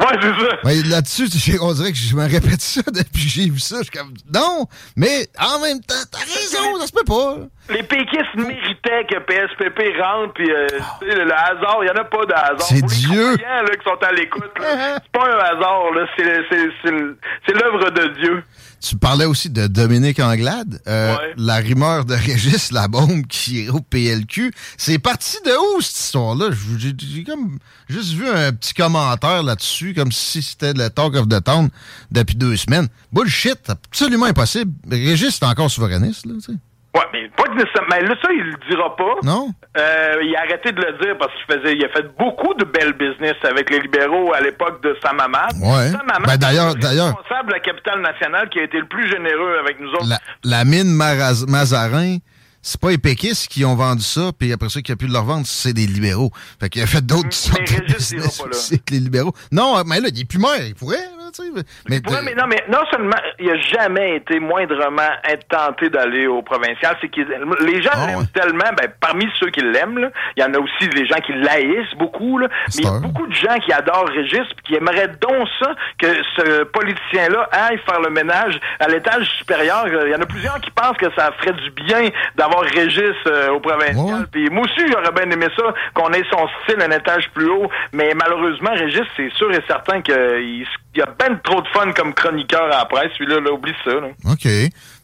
[0.00, 0.56] Ouais, c'est ça.
[0.64, 1.28] Mais là-dessus,
[1.60, 3.76] on dirait que je me répète ça depuis que j'ai vu ça.
[3.78, 7.36] Je suis comme non, mais en même temps, t'as raison, ça se peut pas.
[7.70, 10.66] Les péquistes méritaient que PSPP rentre, puis euh,
[11.02, 12.62] le, le hasard, il n'y en a pas de hasard.
[12.62, 13.36] C'est Pour les Dieu.
[13.36, 15.82] croyants, là, qui sont à l'écoute, c'est pas un hasard,
[16.16, 18.44] c'est l'œuvre de Dieu.
[18.82, 20.80] Tu parlais aussi de Dominique Anglade.
[20.88, 21.34] Euh, Ouais.
[21.36, 24.52] La rumeur de Régis La Bombe qui est au PLQ.
[24.76, 26.46] C'est parti de où, cette histoire-là?
[26.78, 31.28] J'ai j'ai comme juste vu un petit commentaire là-dessus, comme si c'était le talk of
[31.28, 31.68] the town
[32.10, 32.88] depuis deux semaines.
[33.12, 34.72] Bullshit, absolument impossible.
[34.90, 36.58] Régis est encore souverainiste, là, tu sais.
[36.94, 37.88] Ouais, mais pas que nécessairement.
[37.90, 39.14] Mais là, ça, il le dira pas.
[39.22, 39.48] Non?
[39.78, 42.64] Euh, il a arrêté de le dire parce qu'il faisait, il a fait beaucoup de
[42.66, 45.52] belles business avec les libéraux à l'époque de Sam Hamad.
[45.62, 45.88] Ouais.
[45.90, 49.08] Sam Hamad, Ben, d'ailleurs- d'ailleurs- responsable de la capitale nationale qui a été le plus
[49.10, 50.06] généreux avec nous autres.
[50.06, 52.18] La, la mine Maraz- Mazarin,
[52.60, 55.18] c'est pas les péquistes qui ont vendu ça, puis après ça, qui a pu le
[55.18, 56.30] revendre, c'est des libéraux.
[56.60, 59.32] Fait qu'il a fait d'autres sortes de business aussi avec les libéraux.
[59.50, 61.50] Non, mais là, il est plus maire, il pourrait, là, tu sais.
[61.88, 66.42] Mais, Ouais, mais non, mais non seulement il a jamais été moindrement intenté d'aller au
[66.42, 67.20] provincial, c'est que
[67.64, 68.24] les gens Ah, l'aiment ouais.
[68.34, 71.94] tellement, ben parmi ceux qui l'aiment, il y en a aussi les gens qui l'haïssent
[71.98, 75.08] beaucoup, là, mais il y a beaucoup de gens qui adorent Régis puis qui aimeraient
[75.20, 79.86] donc ça que ce politicien-là aille faire le ménage à l'étage supérieur.
[79.88, 83.50] Il y en a plusieurs qui pensent que ça ferait du bien d'avoir Régis euh,
[83.50, 84.26] au provincial.
[84.30, 85.64] Puis moi aussi, j'aurais bien aimé ça,
[85.94, 87.68] qu'on ait son style un étage plus haut.
[87.92, 91.90] Mais malheureusement, Régis, c'est sûr et certain qu'il il y a ben trop de fun
[91.92, 93.12] comme chroniqueur à la presse.
[93.18, 93.92] Celui-là, là, oublie ça.
[93.92, 94.08] Là.
[94.30, 94.46] OK.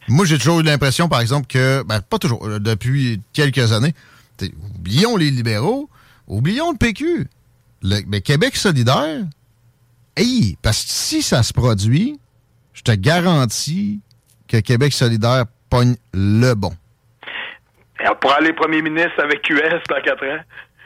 [0.07, 3.93] Moi, j'ai toujours eu l'impression, par exemple, que, ben, pas toujours, euh, depuis quelques années,
[4.75, 5.89] oublions les libéraux,
[6.27, 7.27] oublions le PQ.
[7.81, 9.23] Le, mais Québec solidaire,
[10.15, 12.19] hey, parce que si ça se produit,
[12.73, 14.01] je te garantis
[14.47, 16.73] que Québec solidaire pogne le bon.
[18.01, 20.39] On pourrait aller premier ministre avec QS dans quatre ans.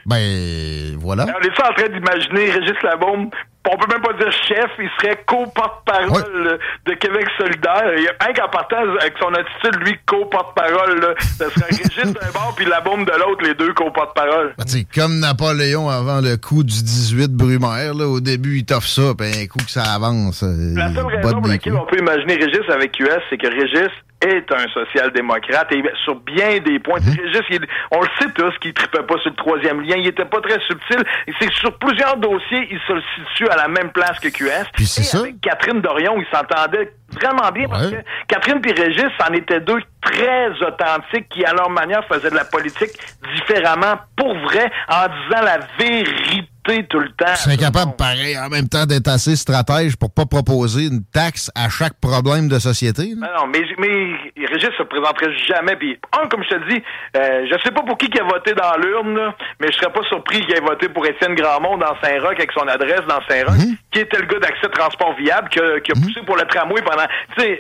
[0.06, 1.26] Ben, voilà.
[1.28, 3.30] On est en train d'imaginer Régis Labaume?
[3.66, 6.58] On peut même pas dire chef, il serait co-porte-parole Ouais.
[6.86, 7.94] de Québec solidaire.
[7.96, 12.32] Il y a un qu'en partant avec son attitude, lui, co-porte-parole, ça serait Régis d'un
[12.34, 14.54] bord puis Labaume de l'autre, les deux co-porte-parole.
[14.58, 19.13] Ben, comme Napoléon avant le coup du 18 Brumaire, là, au début, il t'offre ça,
[19.18, 20.44] puis un coup que ça avance.
[20.44, 23.89] euh, La seule raison pour laquelle on peut imaginer Régis avec QS, c'est que Régis
[24.24, 27.00] est un social-démocrate et sur bien des points.
[27.00, 27.16] Mhm.
[27.26, 30.26] Régis, il- on le sait tous qu'il tripait pas sur le troisième lien, il était
[30.26, 31.04] pas très subtil.
[31.28, 32.94] Et c'est sur plusieurs dossiers, il se
[33.30, 34.66] situe à la même place que QS.
[34.74, 35.20] Puis c'est ça.
[35.20, 37.95] avec Catherine Dorion, il s'entendait vraiment bien parce que
[38.28, 42.45] Catherine et Régis, c'en étaient deux très authentiques qui, à leur manière, faisaient de la
[42.45, 42.91] politique
[43.36, 47.26] différemment, pour vrai, en disant la vérité tout le temps.
[47.36, 51.52] Tu serais capable, pareil, en même temps, d'être assez stratège pour pas proposer une taxe
[51.56, 53.13] à chaque problème de société.
[53.19, 53.28] là.
[53.36, 55.76] Non, non, mais, mais Régis se présenterait jamais.
[55.76, 56.82] Puis, un, comme je te dis,
[57.17, 60.04] euh, je sais pas pour qui qui a voté dans l'urne, mais je serais pas
[60.08, 63.76] surpris qu'il ait voté pour Étienne Grandmont dans Saint-Roch avec son adresse dans Saint-Roch, Mhm.
[63.91, 66.82] qui était le gars d'accès transport viable, qui a, qui a poussé pour le tramway
[66.82, 67.03] pendant.
[67.38, 67.60] Tu sais,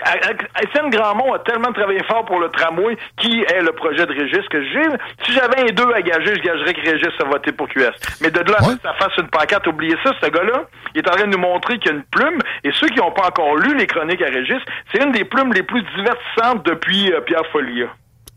[0.63, 4.47] Étienne Grandmont a tellement travaillé fort pour le tramway, qui est le projet de Régis,
[4.49, 4.83] que j'ai.
[5.25, 7.91] Si j'avais un deux à gager, je gagerais que Régis a voté pour QS.
[8.21, 8.75] Mais de là, à Ouais.
[8.83, 10.63] ça fasse une pancarte, oubliez ça, ce gars-là,
[10.95, 12.97] il est en train de nous montrer qu'il y a une plume, et ceux qui
[12.99, 16.65] n'ont pas encore lu les chroniques à Régis, c'est une des plumes les plus divertissantes
[16.65, 17.87] depuis euh, Pierre Folia.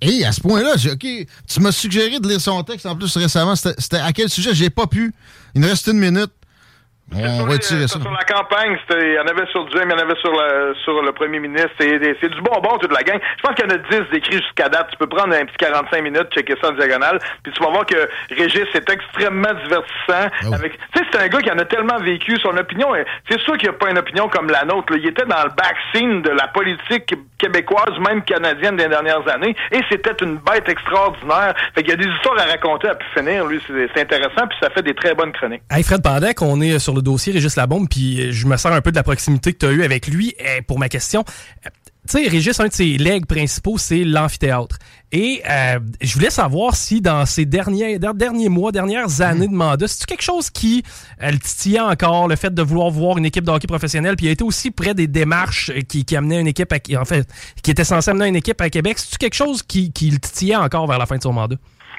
[0.02, 3.56] Et à ce point-là, tu m'as suggéré de lire son texte en plus récemment.
[3.56, 4.50] C'était c'était à quel sujet?
[4.52, 5.10] J'ai pas pu.
[5.54, 6.30] Il nous reste une minute.
[7.14, 8.00] On Sur va les- étirer ça.
[8.00, 10.32] Sur la campagne, c'était- il y en avait sur Dieu, il y en avait sur,
[10.32, 11.70] la- sur le premier ministre.
[11.78, 13.20] C'est du bonbon, toute la gang.
[13.38, 14.88] Je pense qu'il y en a 10 décrits jusqu'à date.
[14.90, 17.86] Tu peux prendre un petit 45 minutes, checker ça en diagonale, puis tu vas voir
[17.86, 20.28] que Régis est extrêmement divertissant.
[20.50, 20.54] Oh.
[20.54, 22.36] Avec, tu sais, c'est un gars qui en a tellement vécu.
[22.42, 24.92] Son opinion, est- c'est sûr qu'il n'a pas une opinion comme la nôtre.
[24.92, 24.98] là.
[25.00, 29.80] Il était dans le backscene de la politique québécoise, même canadienne des dernières années, et
[29.90, 31.54] c'était une bête extraordinaire.
[31.74, 33.46] Fait qu'il y a des histoires à raconter à pu finir.
[33.46, 35.62] Lui, c'est c'est intéressant, puis ça fait des très bonnes chroniques.
[35.70, 38.72] Hey Fred, pendant qu'on est sur le dossier Régis Labombe, puis euh, je me sers
[38.72, 41.24] un peu de la proximité que tu as eue avec lui euh, pour ma question.
[42.08, 44.78] Tu sais, Régis, un de ses legs principaux, c'est l'amphithéâtre.
[45.10, 49.52] Et euh, je voulais savoir si dans ces derniers, der- derniers mois, dernières années de
[49.54, 50.84] mandat, c'est quelque chose qui
[51.20, 54.26] euh, le titillait encore, le fait de vouloir voir une équipe de hockey professionnelle, puis
[54.26, 57.28] il a été aussi près des démarches qui, qui amenaient une équipe, à, en fait,
[57.62, 58.98] qui était censé amener une équipe à Québec.
[59.00, 61.56] C'est quelque chose qui, qui le titillait encore vers la fin de son mandat?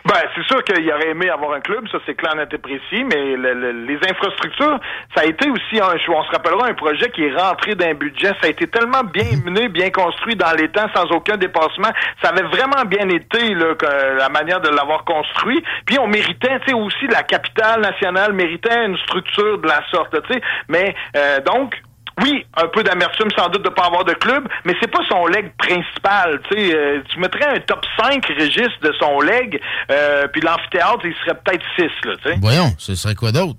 [0.08, 3.04] Ben, c'est sûr qu'il aurait aimé avoir un club, ça c'est clair, net et précis,
[3.04, 4.80] mais le- le- les infrastructures,
[5.14, 8.28] ça a été aussi, un, on se rappellera, un projet qui est rentré d'un budget,
[8.40, 11.90] ça a été tellement bien mené, bien construit dans les temps, sans aucun dépassement,
[12.24, 16.58] ça avait vraiment bien été là, que- la manière de l'avoir construit, puis on méritait,
[16.62, 20.96] tu sais, aussi la capitale nationale méritait une structure de la sorte, tu sais, mais
[21.18, 21.76] euh, donc,
[22.24, 25.28] oui, un peu d'amertume sans doute de pas avoir de club, mais c'est pas son
[25.28, 26.40] leg principal.
[26.50, 29.60] Tu sais, euh, tu mettrais un top 5 Régis de son leg,
[29.92, 32.38] euh, puis l'amphithéâtre, il serait peut-être 6, là, tu sais.
[32.42, 33.56] Voyons, ce serait quoi d'autre?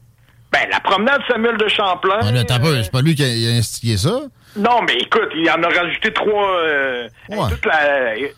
[0.51, 2.21] Ben, la promenade Samuel de Champlain.
[2.47, 4.19] T'as peu, euh, c'est pas lui qui a, a instigé ça.
[4.57, 6.51] non, mais écoute, il en a rajouté trois.
[6.63, 7.37] Euh, Ouais.
[7.51, 8.33] toute la, hey,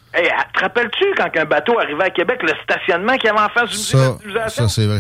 [0.53, 3.71] te rappelles-tu quand un bateau arrivait à Québec, le stationnement qu'il y avait en face
[3.71, 4.17] du Ça,
[4.49, 4.99] ça c'est vrai.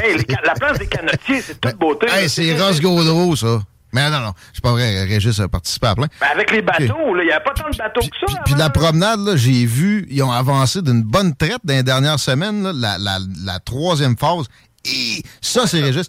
[0.00, 2.06] Hey, les la place des canotiers, c'est toute beauté.
[2.08, 3.58] Hey, c'est Ross Gaudreau, ça.
[3.94, 5.04] Mais non, non, c'est pas vrai.
[5.04, 6.08] Régis a participé à plein.
[6.20, 8.26] Ben, avec les bateaux, il n'y a pas tant de bateaux que ça.
[8.26, 12.18] Puis, puis la promenade, j'ai vu, ils ont avancé d'une bonne traite dans les dernières
[12.18, 14.46] semaines, là, la, la, la troisième phase.
[14.84, 16.08] Et ça, c'est Régis.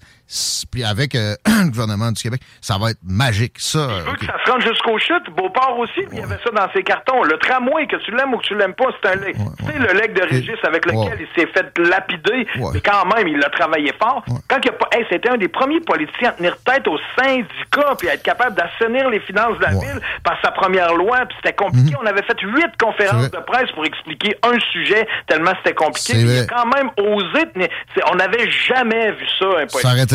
[0.72, 3.56] Puis avec euh, le gouvernement du Québec, ça va être magique.
[3.58, 5.30] Ça, euh, veut que ça se rende jusqu'aux chutes.
[5.36, 7.24] Beauport aussi, il y avait ça dans ses cartons.
[7.24, 9.36] Le tramway, que tu l'aimes ou que tu l'aimes pas, c'est un leg.
[9.36, 13.28] tu sais, le leg de Régis avec lequel il s'est fait lapider, mais quand même,
[13.28, 14.24] il a travaillé fort.
[14.48, 18.10] Quand il a hey, c'était un des premiers politiciens à tenir tête au syndicat, puis
[18.10, 21.56] à être capable d'assainir les finances de la ville par sa première loi, puis c'était
[21.56, 21.96] compliqué.
[22.02, 26.14] On avait fait huit conférences de presse pour expliquer un sujet, tellement c'était compliqué.
[26.18, 27.68] Il a quand même osé tenir.
[28.12, 29.66] On n'avait jamais vu ça, un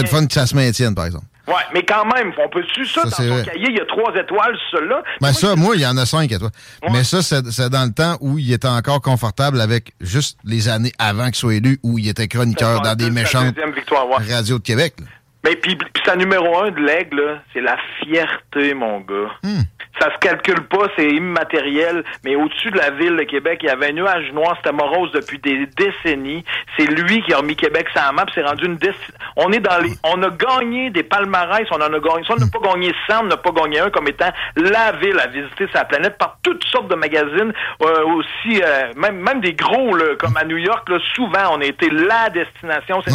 [0.03, 1.27] le fun que ça se maintienne, par exemple.
[1.47, 3.45] Ouais, mais quand même, on peut-tu ça, Ça, dans vrai.
[3.45, 5.03] cahier, il y a trois étoiles sur celui-là.
[5.21, 6.51] Ben ça, moi, il y en a cinq toi.
[6.93, 10.93] Mais ça, c'est dans le temps où il était encore confortable avec juste les années
[10.99, 14.33] avant qu'il soit élu, où il était chroniqueur dans des méchantes victoire, ouais.
[14.33, 14.95] radios de Québec.
[15.01, 15.07] là.
[15.45, 19.31] Mais puis, puis sa numéro un de l'aigle, c'est la fierté, mon gars.
[19.43, 19.63] Hmm.
[19.99, 23.71] Ça se calcule pas, c'est immatériel, mais au-dessus de la ville de Québec, il y
[23.71, 26.45] avait un nuage noir, c'était morose depuis des décennies.
[26.77, 29.15] C'est lui qui a remis Québec sur la map, c'est rendu une destination.
[29.37, 32.25] On est dans les, on a gagné des palmarès, on en a gagné.
[32.25, 35.19] Si on n'a pas gagné 100, on n'a pas gagné un comme étant la ville
[35.19, 39.55] à visiter sa planète par toutes sortes de magazines, euh, aussi, euh, même, même des
[39.55, 43.03] gros, là, comme à New York, là, souvent, on a été la destination.
[43.05, 43.13] c'est.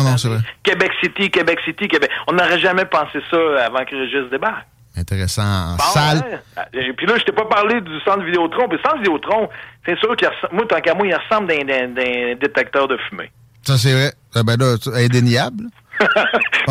[0.63, 2.09] Québec City, Québec City, Québec.
[2.27, 4.65] On n'aurait jamais pensé ça avant que Régis débarque.
[4.97, 6.41] Intéressant en Bon, salle.
[6.55, 6.63] ouais.
[6.87, 8.67] Et puis là, je t'ai pas parlé du centre Vidéotron.
[8.69, 9.49] Puis le centre Vidéotron,
[9.85, 13.31] c'est sûr qu'il ressemble, moi, tant qu'à moi, il ressemble d'un, détecteur de fumée.
[13.63, 14.13] Ça, c'est vrai.
[14.33, 15.65] Ah, ben là, indéniable.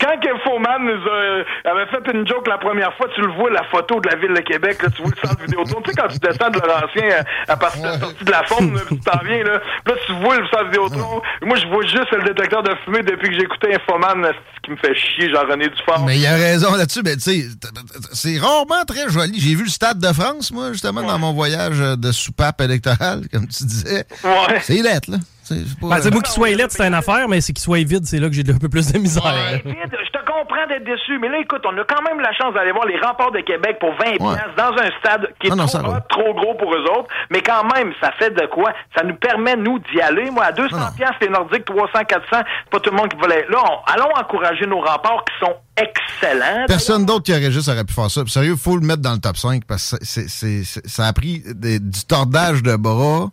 [0.00, 3.32] Quand que Foman nous a, euh, avait fait une joke la première fois, tu le
[3.32, 5.80] vois, la photo de la ville de Québec, là, tu vois le centre Vidéotron.
[5.82, 8.42] tu sais, quand tu descends de Laurentien à, à partir de la sortie de la
[8.44, 11.22] faune, tu t'en viens, là, là, tu vois le centre Vidéotron.
[11.42, 14.76] Moi, je vois juste le détecteur de fumée depuis que écouté Infoman, ce qui me
[14.76, 16.04] fait chier, Jean-René Dufort.
[16.04, 17.02] Mais il a raison là-dessus.
[17.04, 17.44] Mais tu sais,
[18.12, 19.38] c'est rarement très joli.
[19.38, 23.46] J'ai vu le Stade de France, moi, justement, dans mon voyage de soupape électorale, comme
[23.46, 24.04] tu disais.
[24.24, 24.60] Ouais.
[24.62, 25.18] C'est lettre, là.
[25.48, 25.56] Pas-
[26.00, 28.28] Ben, moi, qu'il soit élite, c'est une affaire, mais c'est qu'il soit vide, c'est là
[28.28, 29.22] que j'ai un peu plus de misère.
[29.64, 32.72] Je te comprends d'être déçu, mais là, écoute, on a quand même la chance d'aller
[32.72, 36.30] voir les remparts de Québec pour 20 piastres dans un stade qui est non, trop,
[36.30, 38.72] hot, gros pour eux autres, mais quand même, ça fait de quoi?
[38.96, 40.30] Ça nous permet, nous, d'y aller.
[40.30, 43.46] Moi, à 200 piastres, les Nordiques, 300, 400, c'est pas tout le monde qui voulait
[43.50, 43.58] là.
[43.64, 46.64] On- allons encourager nos remparts qui sont excellents.
[46.68, 48.22] Personne d'autre qui aurait juste aurait pu faire ça.
[48.22, 51.78] Puis Sérieux, faut le mettre dans le top 5 parce que ça a pris des-
[51.80, 53.28] du tordage de bras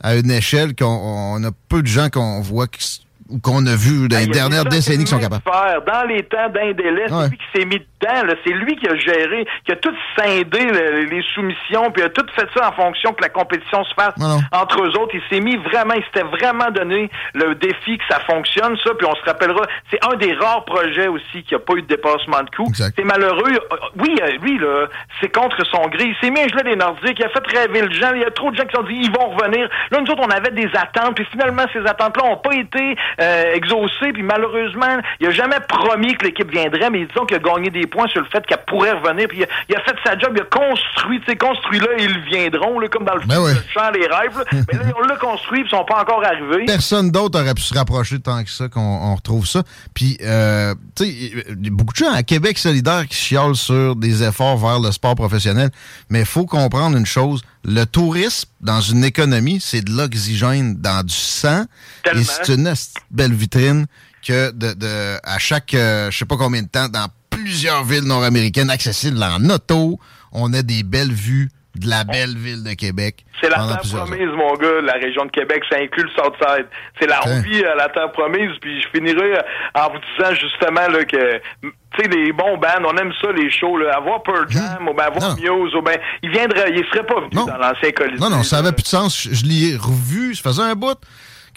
[0.00, 3.76] à une échelle qu'on on a peu de gens qu'on voit qui- ou qu'on a
[3.76, 5.42] vu dans les dernières décennies qui sont capables.
[5.44, 7.28] faire dans les temps d'un délai, Ouais.
[7.30, 11.22] qui s'est mis dedans, c'est lui qui a géré, qui a tout scindé le- les
[11.34, 14.82] soumissions, puis a tout fait ça en fonction que la compétition se fasse Non, entre
[14.82, 15.14] eux autres.
[15.14, 19.06] Il s'est mis vraiment, il s'était vraiment donné le défi que ça fonctionne, ça, puis
[19.06, 22.42] on se rappellera, c'est un des rares projets aussi qui a pas eu de dépassement
[22.42, 22.66] de coût.
[22.68, 22.94] Exact.
[22.96, 23.52] C'est malheureux.
[23.52, 24.86] Euh, Oui, euh, lui, là,
[25.20, 26.04] c'est contre son gré.
[26.04, 28.12] Il s'est mis un gelé des Nordiques, il a fait rêver le gens.
[28.14, 29.68] Il y a trop de gens qui se sont dit, ils vont revenir.
[29.90, 33.54] Là, nous autres, on avait des attentes, puis finalement, ces attentes-là n'ont pas été euh,
[33.54, 37.70] exaucées, puis malheureusement, il a jamais promis que l'équipe viendrait, mais disons qu'il a gagné
[37.70, 40.18] des points sur le fait qu'elle pourrait revenir, puis il a, il a fait sa
[40.18, 43.34] job, il a construit, tu sais, construit là, ils viendront, là, comme dans le Ben
[43.34, 43.46] film.
[43.48, 44.44] Le chant les rêves, là.
[44.52, 46.66] mais là, on l'a construit, ils sont pas encore arrivés.
[46.66, 49.62] Personne d'autre aurait pu se rapprocher tant que ça qu'on on retrouve ça.
[49.94, 53.56] Puis, euh, tu sais, il y a beaucoup de gens à Québec solidaire qui chiolent
[53.56, 55.70] sur des efforts vers le sport professionnel.
[56.10, 57.42] Mais il faut comprendre une chose.
[57.64, 61.64] Le tourisme, dans une économie, c'est de l'oxygène dans du sang.
[62.02, 62.20] Tellement.
[62.20, 62.72] Et c'est une
[63.10, 63.86] belle vitrine
[64.26, 67.08] que de, de à chaque, euh, je sais pas combien de temps, dans
[67.42, 69.98] plusieurs villes nord-américaines accessibles en auto,
[70.32, 73.24] on a des belles vues de la belle ville de Québec.
[73.40, 76.66] C'est la terre promise, mon gars, la région de Québec, ça inclut le Southside.
[76.98, 79.42] C'est la on vit à la terre promise, puis je finirai euh,
[79.76, 81.70] en vous disant justement là, que tu
[82.02, 85.04] sais, les bons bands, on aime ça, les shows, là, avoir Pearl Jam, ou ben
[85.04, 85.36] avoir.
[85.36, 87.46] Muse, ou ben ils viendraient, ils seraient pas venus Non.
[87.46, 88.20] dans l'ancien Colisée.
[88.20, 89.22] Non, non, ça avait plus de sens.
[89.22, 90.98] Je, je l'ai revu, ça faisait un bout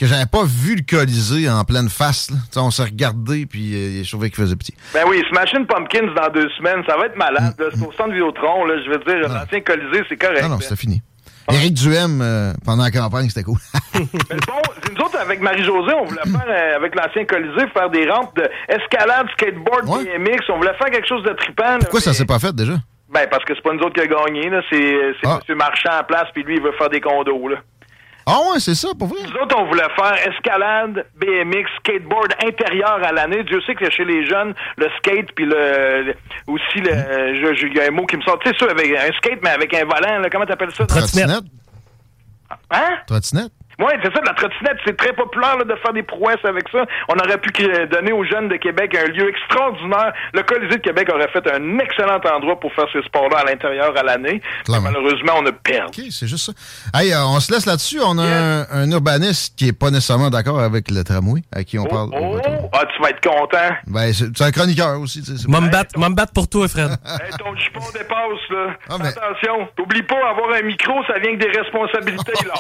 [0.01, 2.29] que j'avais pas vu le Colisée en pleine face.
[2.55, 4.73] On s'est regardé, puis euh, je trouvais qu'il faisait petit.
[4.93, 7.53] Ben oui, Smashing Pumpkins dans deux semaines, ça va être malade.
[7.57, 9.35] C'est au centre Vidéotron, là, je veux dire, Non.
[9.35, 10.41] l'ancien Colisée, c'est correct.
[10.43, 11.01] Non, non, c'était fini.
[11.51, 13.57] Éric Duhem, euh, pendant la campagne, c'était cool.
[13.93, 13.99] Mais
[14.47, 14.61] bon,
[14.95, 18.49] nous autres, avec Marie-Josée, on voulait faire, euh, avec l'ancien Colisée, faire des rampes de
[18.69, 20.05] escalade, skateboard, Ouais.
[20.17, 20.49] BMX.
[20.49, 21.63] On voulait faire quelque chose de trippant.
[21.73, 22.73] là, Pourquoi ça mais- s'est pas fait déjà?
[23.13, 24.61] Ben, parce que c'est pas nous autres qui a gagné, là.
[24.71, 25.39] C'est, c'est Ah.
[25.49, 25.57] M.
[25.57, 27.57] Marchand en place, puis lui, il veut faire des condos, là.
[28.25, 29.19] Ah ouais, c'est ça, pour vrai?
[29.23, 33.43] Nous autres, on voulait faire escalade, BMX, skateboard intérieur à l'année.
[33.43, 36.15] Dieu sait que chez les jeunes, le skate, puis le, le-
[36.47, 38.37] aussi le, je- il y a un mot qui me sort.
[38.39, 40.85] Tu sais, ça, avec un skate, mais avec un volant, là, comment t'appelles ça?
[40.85, 41.27] Trottinette.
[42.69, 42.97] Hein?
[43.07, 43.51] Trottinette?
[43.79, 46.85] Oui, c'est ça, la trottinette, c'est très populaire là, de faire des prouesses avec ça.
[47.09, 47.51] On aurait pu
[47.91, 50.13] donner aux jeunes de Québec un lieu extraordinaire.
[50.33, 53.97] Le Colisée de Québec aurait fait un excellent endroit pour faire ces sports-là à l'intérieur
[53.97, 54.41] à l'année.
[54.67, 56.01] Malheureusement, on a perdu.
[56.01, 56.99] OK, c'est juste ça.
[56.99, 57.99] Hey, euh, on se laisse là-dessus.
[58.05, 61.79] On a un, un urbaniste qui est pas nécessairement d'accord avec le tramway, à qui
[61.79, 62.09] on parle.
[62.13, 62.60] au Oh.
[62.73, 63.75] Ah, tu vas être content.
[63.87, 65.37] Ben, c'est un chroniqueur aussi, tu sais.
[65.41, 66.89] c'est Moi, me battre- battre pour toi, Fred.
[67.05, 68.75] Hey, ton jupon dépasse, là.
[68.89, 72.53] Ah, mais- Attention, t'oublies pas, avoir un micro, ça vient que des responsabilités, là.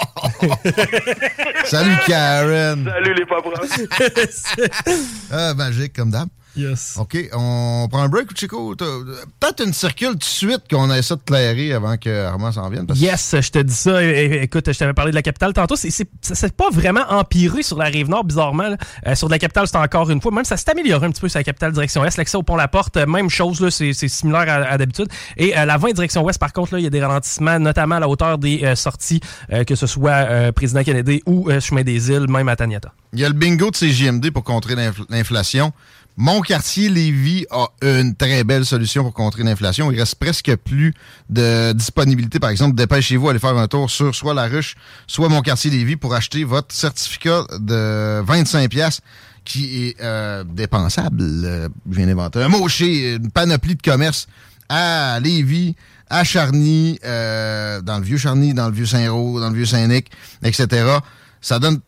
[1.65, 2.89] Salut, Karen.
[2.91, 3.51] Salut, les papas.
[5.31, 6.27] Ah, magique, comme d'hab.
[6.55, 6.97] Yes.
[6.99, 8.75] OK, on prend un break, Chico?
[8.75, 12.85] Peut-être une circule tout de suite qu'on essaie de clairer avant que Armand s'en vienne.
[12.87, 14.03] parce Yes, je te dis ça.
[14.03, 15.75] É- é- Écoute, je t'avais parlé de la capitale tantôt.
[15.75, 18.75] C'est, c'est, ça s'est pas vraiment empiré sur la rive nord, bizarrement.
[19.07, 20.31] Euh, sur la capitale, c'est encore une fois.
[20.31, 22.17] Même ça s'est amélioré un petit peu sur la capitale direction est.
[22.17, 25.07] L'accès au pont La Porte, euh, même chose, c'est, c'est similaire à, à d'habitude.
[25.37, 27.99] Et euh, la 20 direction ouest, par contre, il y a des ralentissements, notamment à
[27.99, 29.19] la hauteur des euh, sorties,
[29.67, 32.93] que ce soit Président Kennedy ou Chemin des Îles, même à Taniata.
[33.13, 35.73] Il y a le bingo de CJMD pour contrer l'infl- l'inflation.
[36.17, 39.91] Mon quartier Lévis a une très belle solution pour contrer l'inflation.
[39.91, 40.93] Il reste presque plus
[41.29, 42.39] de disponibilité.
[42.39, 44.75] Par exemple, dépêchez-vous, allez faire un tour sur soit la ruche,
[45.07, 49.01] soit mon quartier Lévis pour acheter votre certificat de 25 pièces
[49.45, 51.21] qui est euh, dépensable.
[51.21, 54.27] Euh, je viens d'inventer un mot une panoplie de commerce
[54.69, 55.75] à Lévis,
[56.09, 60.11] à Charny, euh, dans le vieux Charny, dans le vieux Saint-Roch, dans le vieux Saint-Nic,
[60.43, 60.97] etc.
[61.41, 61.79] Ça donne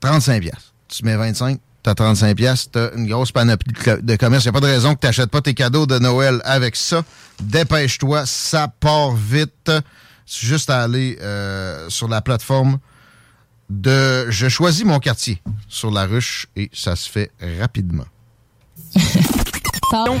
[0.00, 0.72] 35 pièces.
[0.88, 3.72] Tu mets 25, t'as 35 pièces, t'as une grosse panoplie
[4.02, 4.44] de, commerce.
[4.44, 7.02] Y a pas de raison que t'achètes pas tes cadeaux de Noël avec ça.
[7.40, 9.70] Dépêche-toi, ça part vite.
[10.26, 12.78] C'est juste à aller euh, sur la plateforme
[13.70, 18.06] de Je choisis mon quartier sur la ruche et ça se fait rapidement.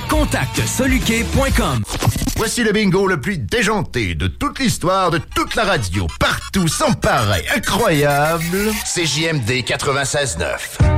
[0.08, 1.82] Contacte soluquet.com.
[2.36, 6.92] Voici le bingo le plus déjanté de toute l'histoire de toute la radio, partout, sans
[6.92, 8.72] pareil, incroyable.
[8.84, 10.97] CJMD 96.9.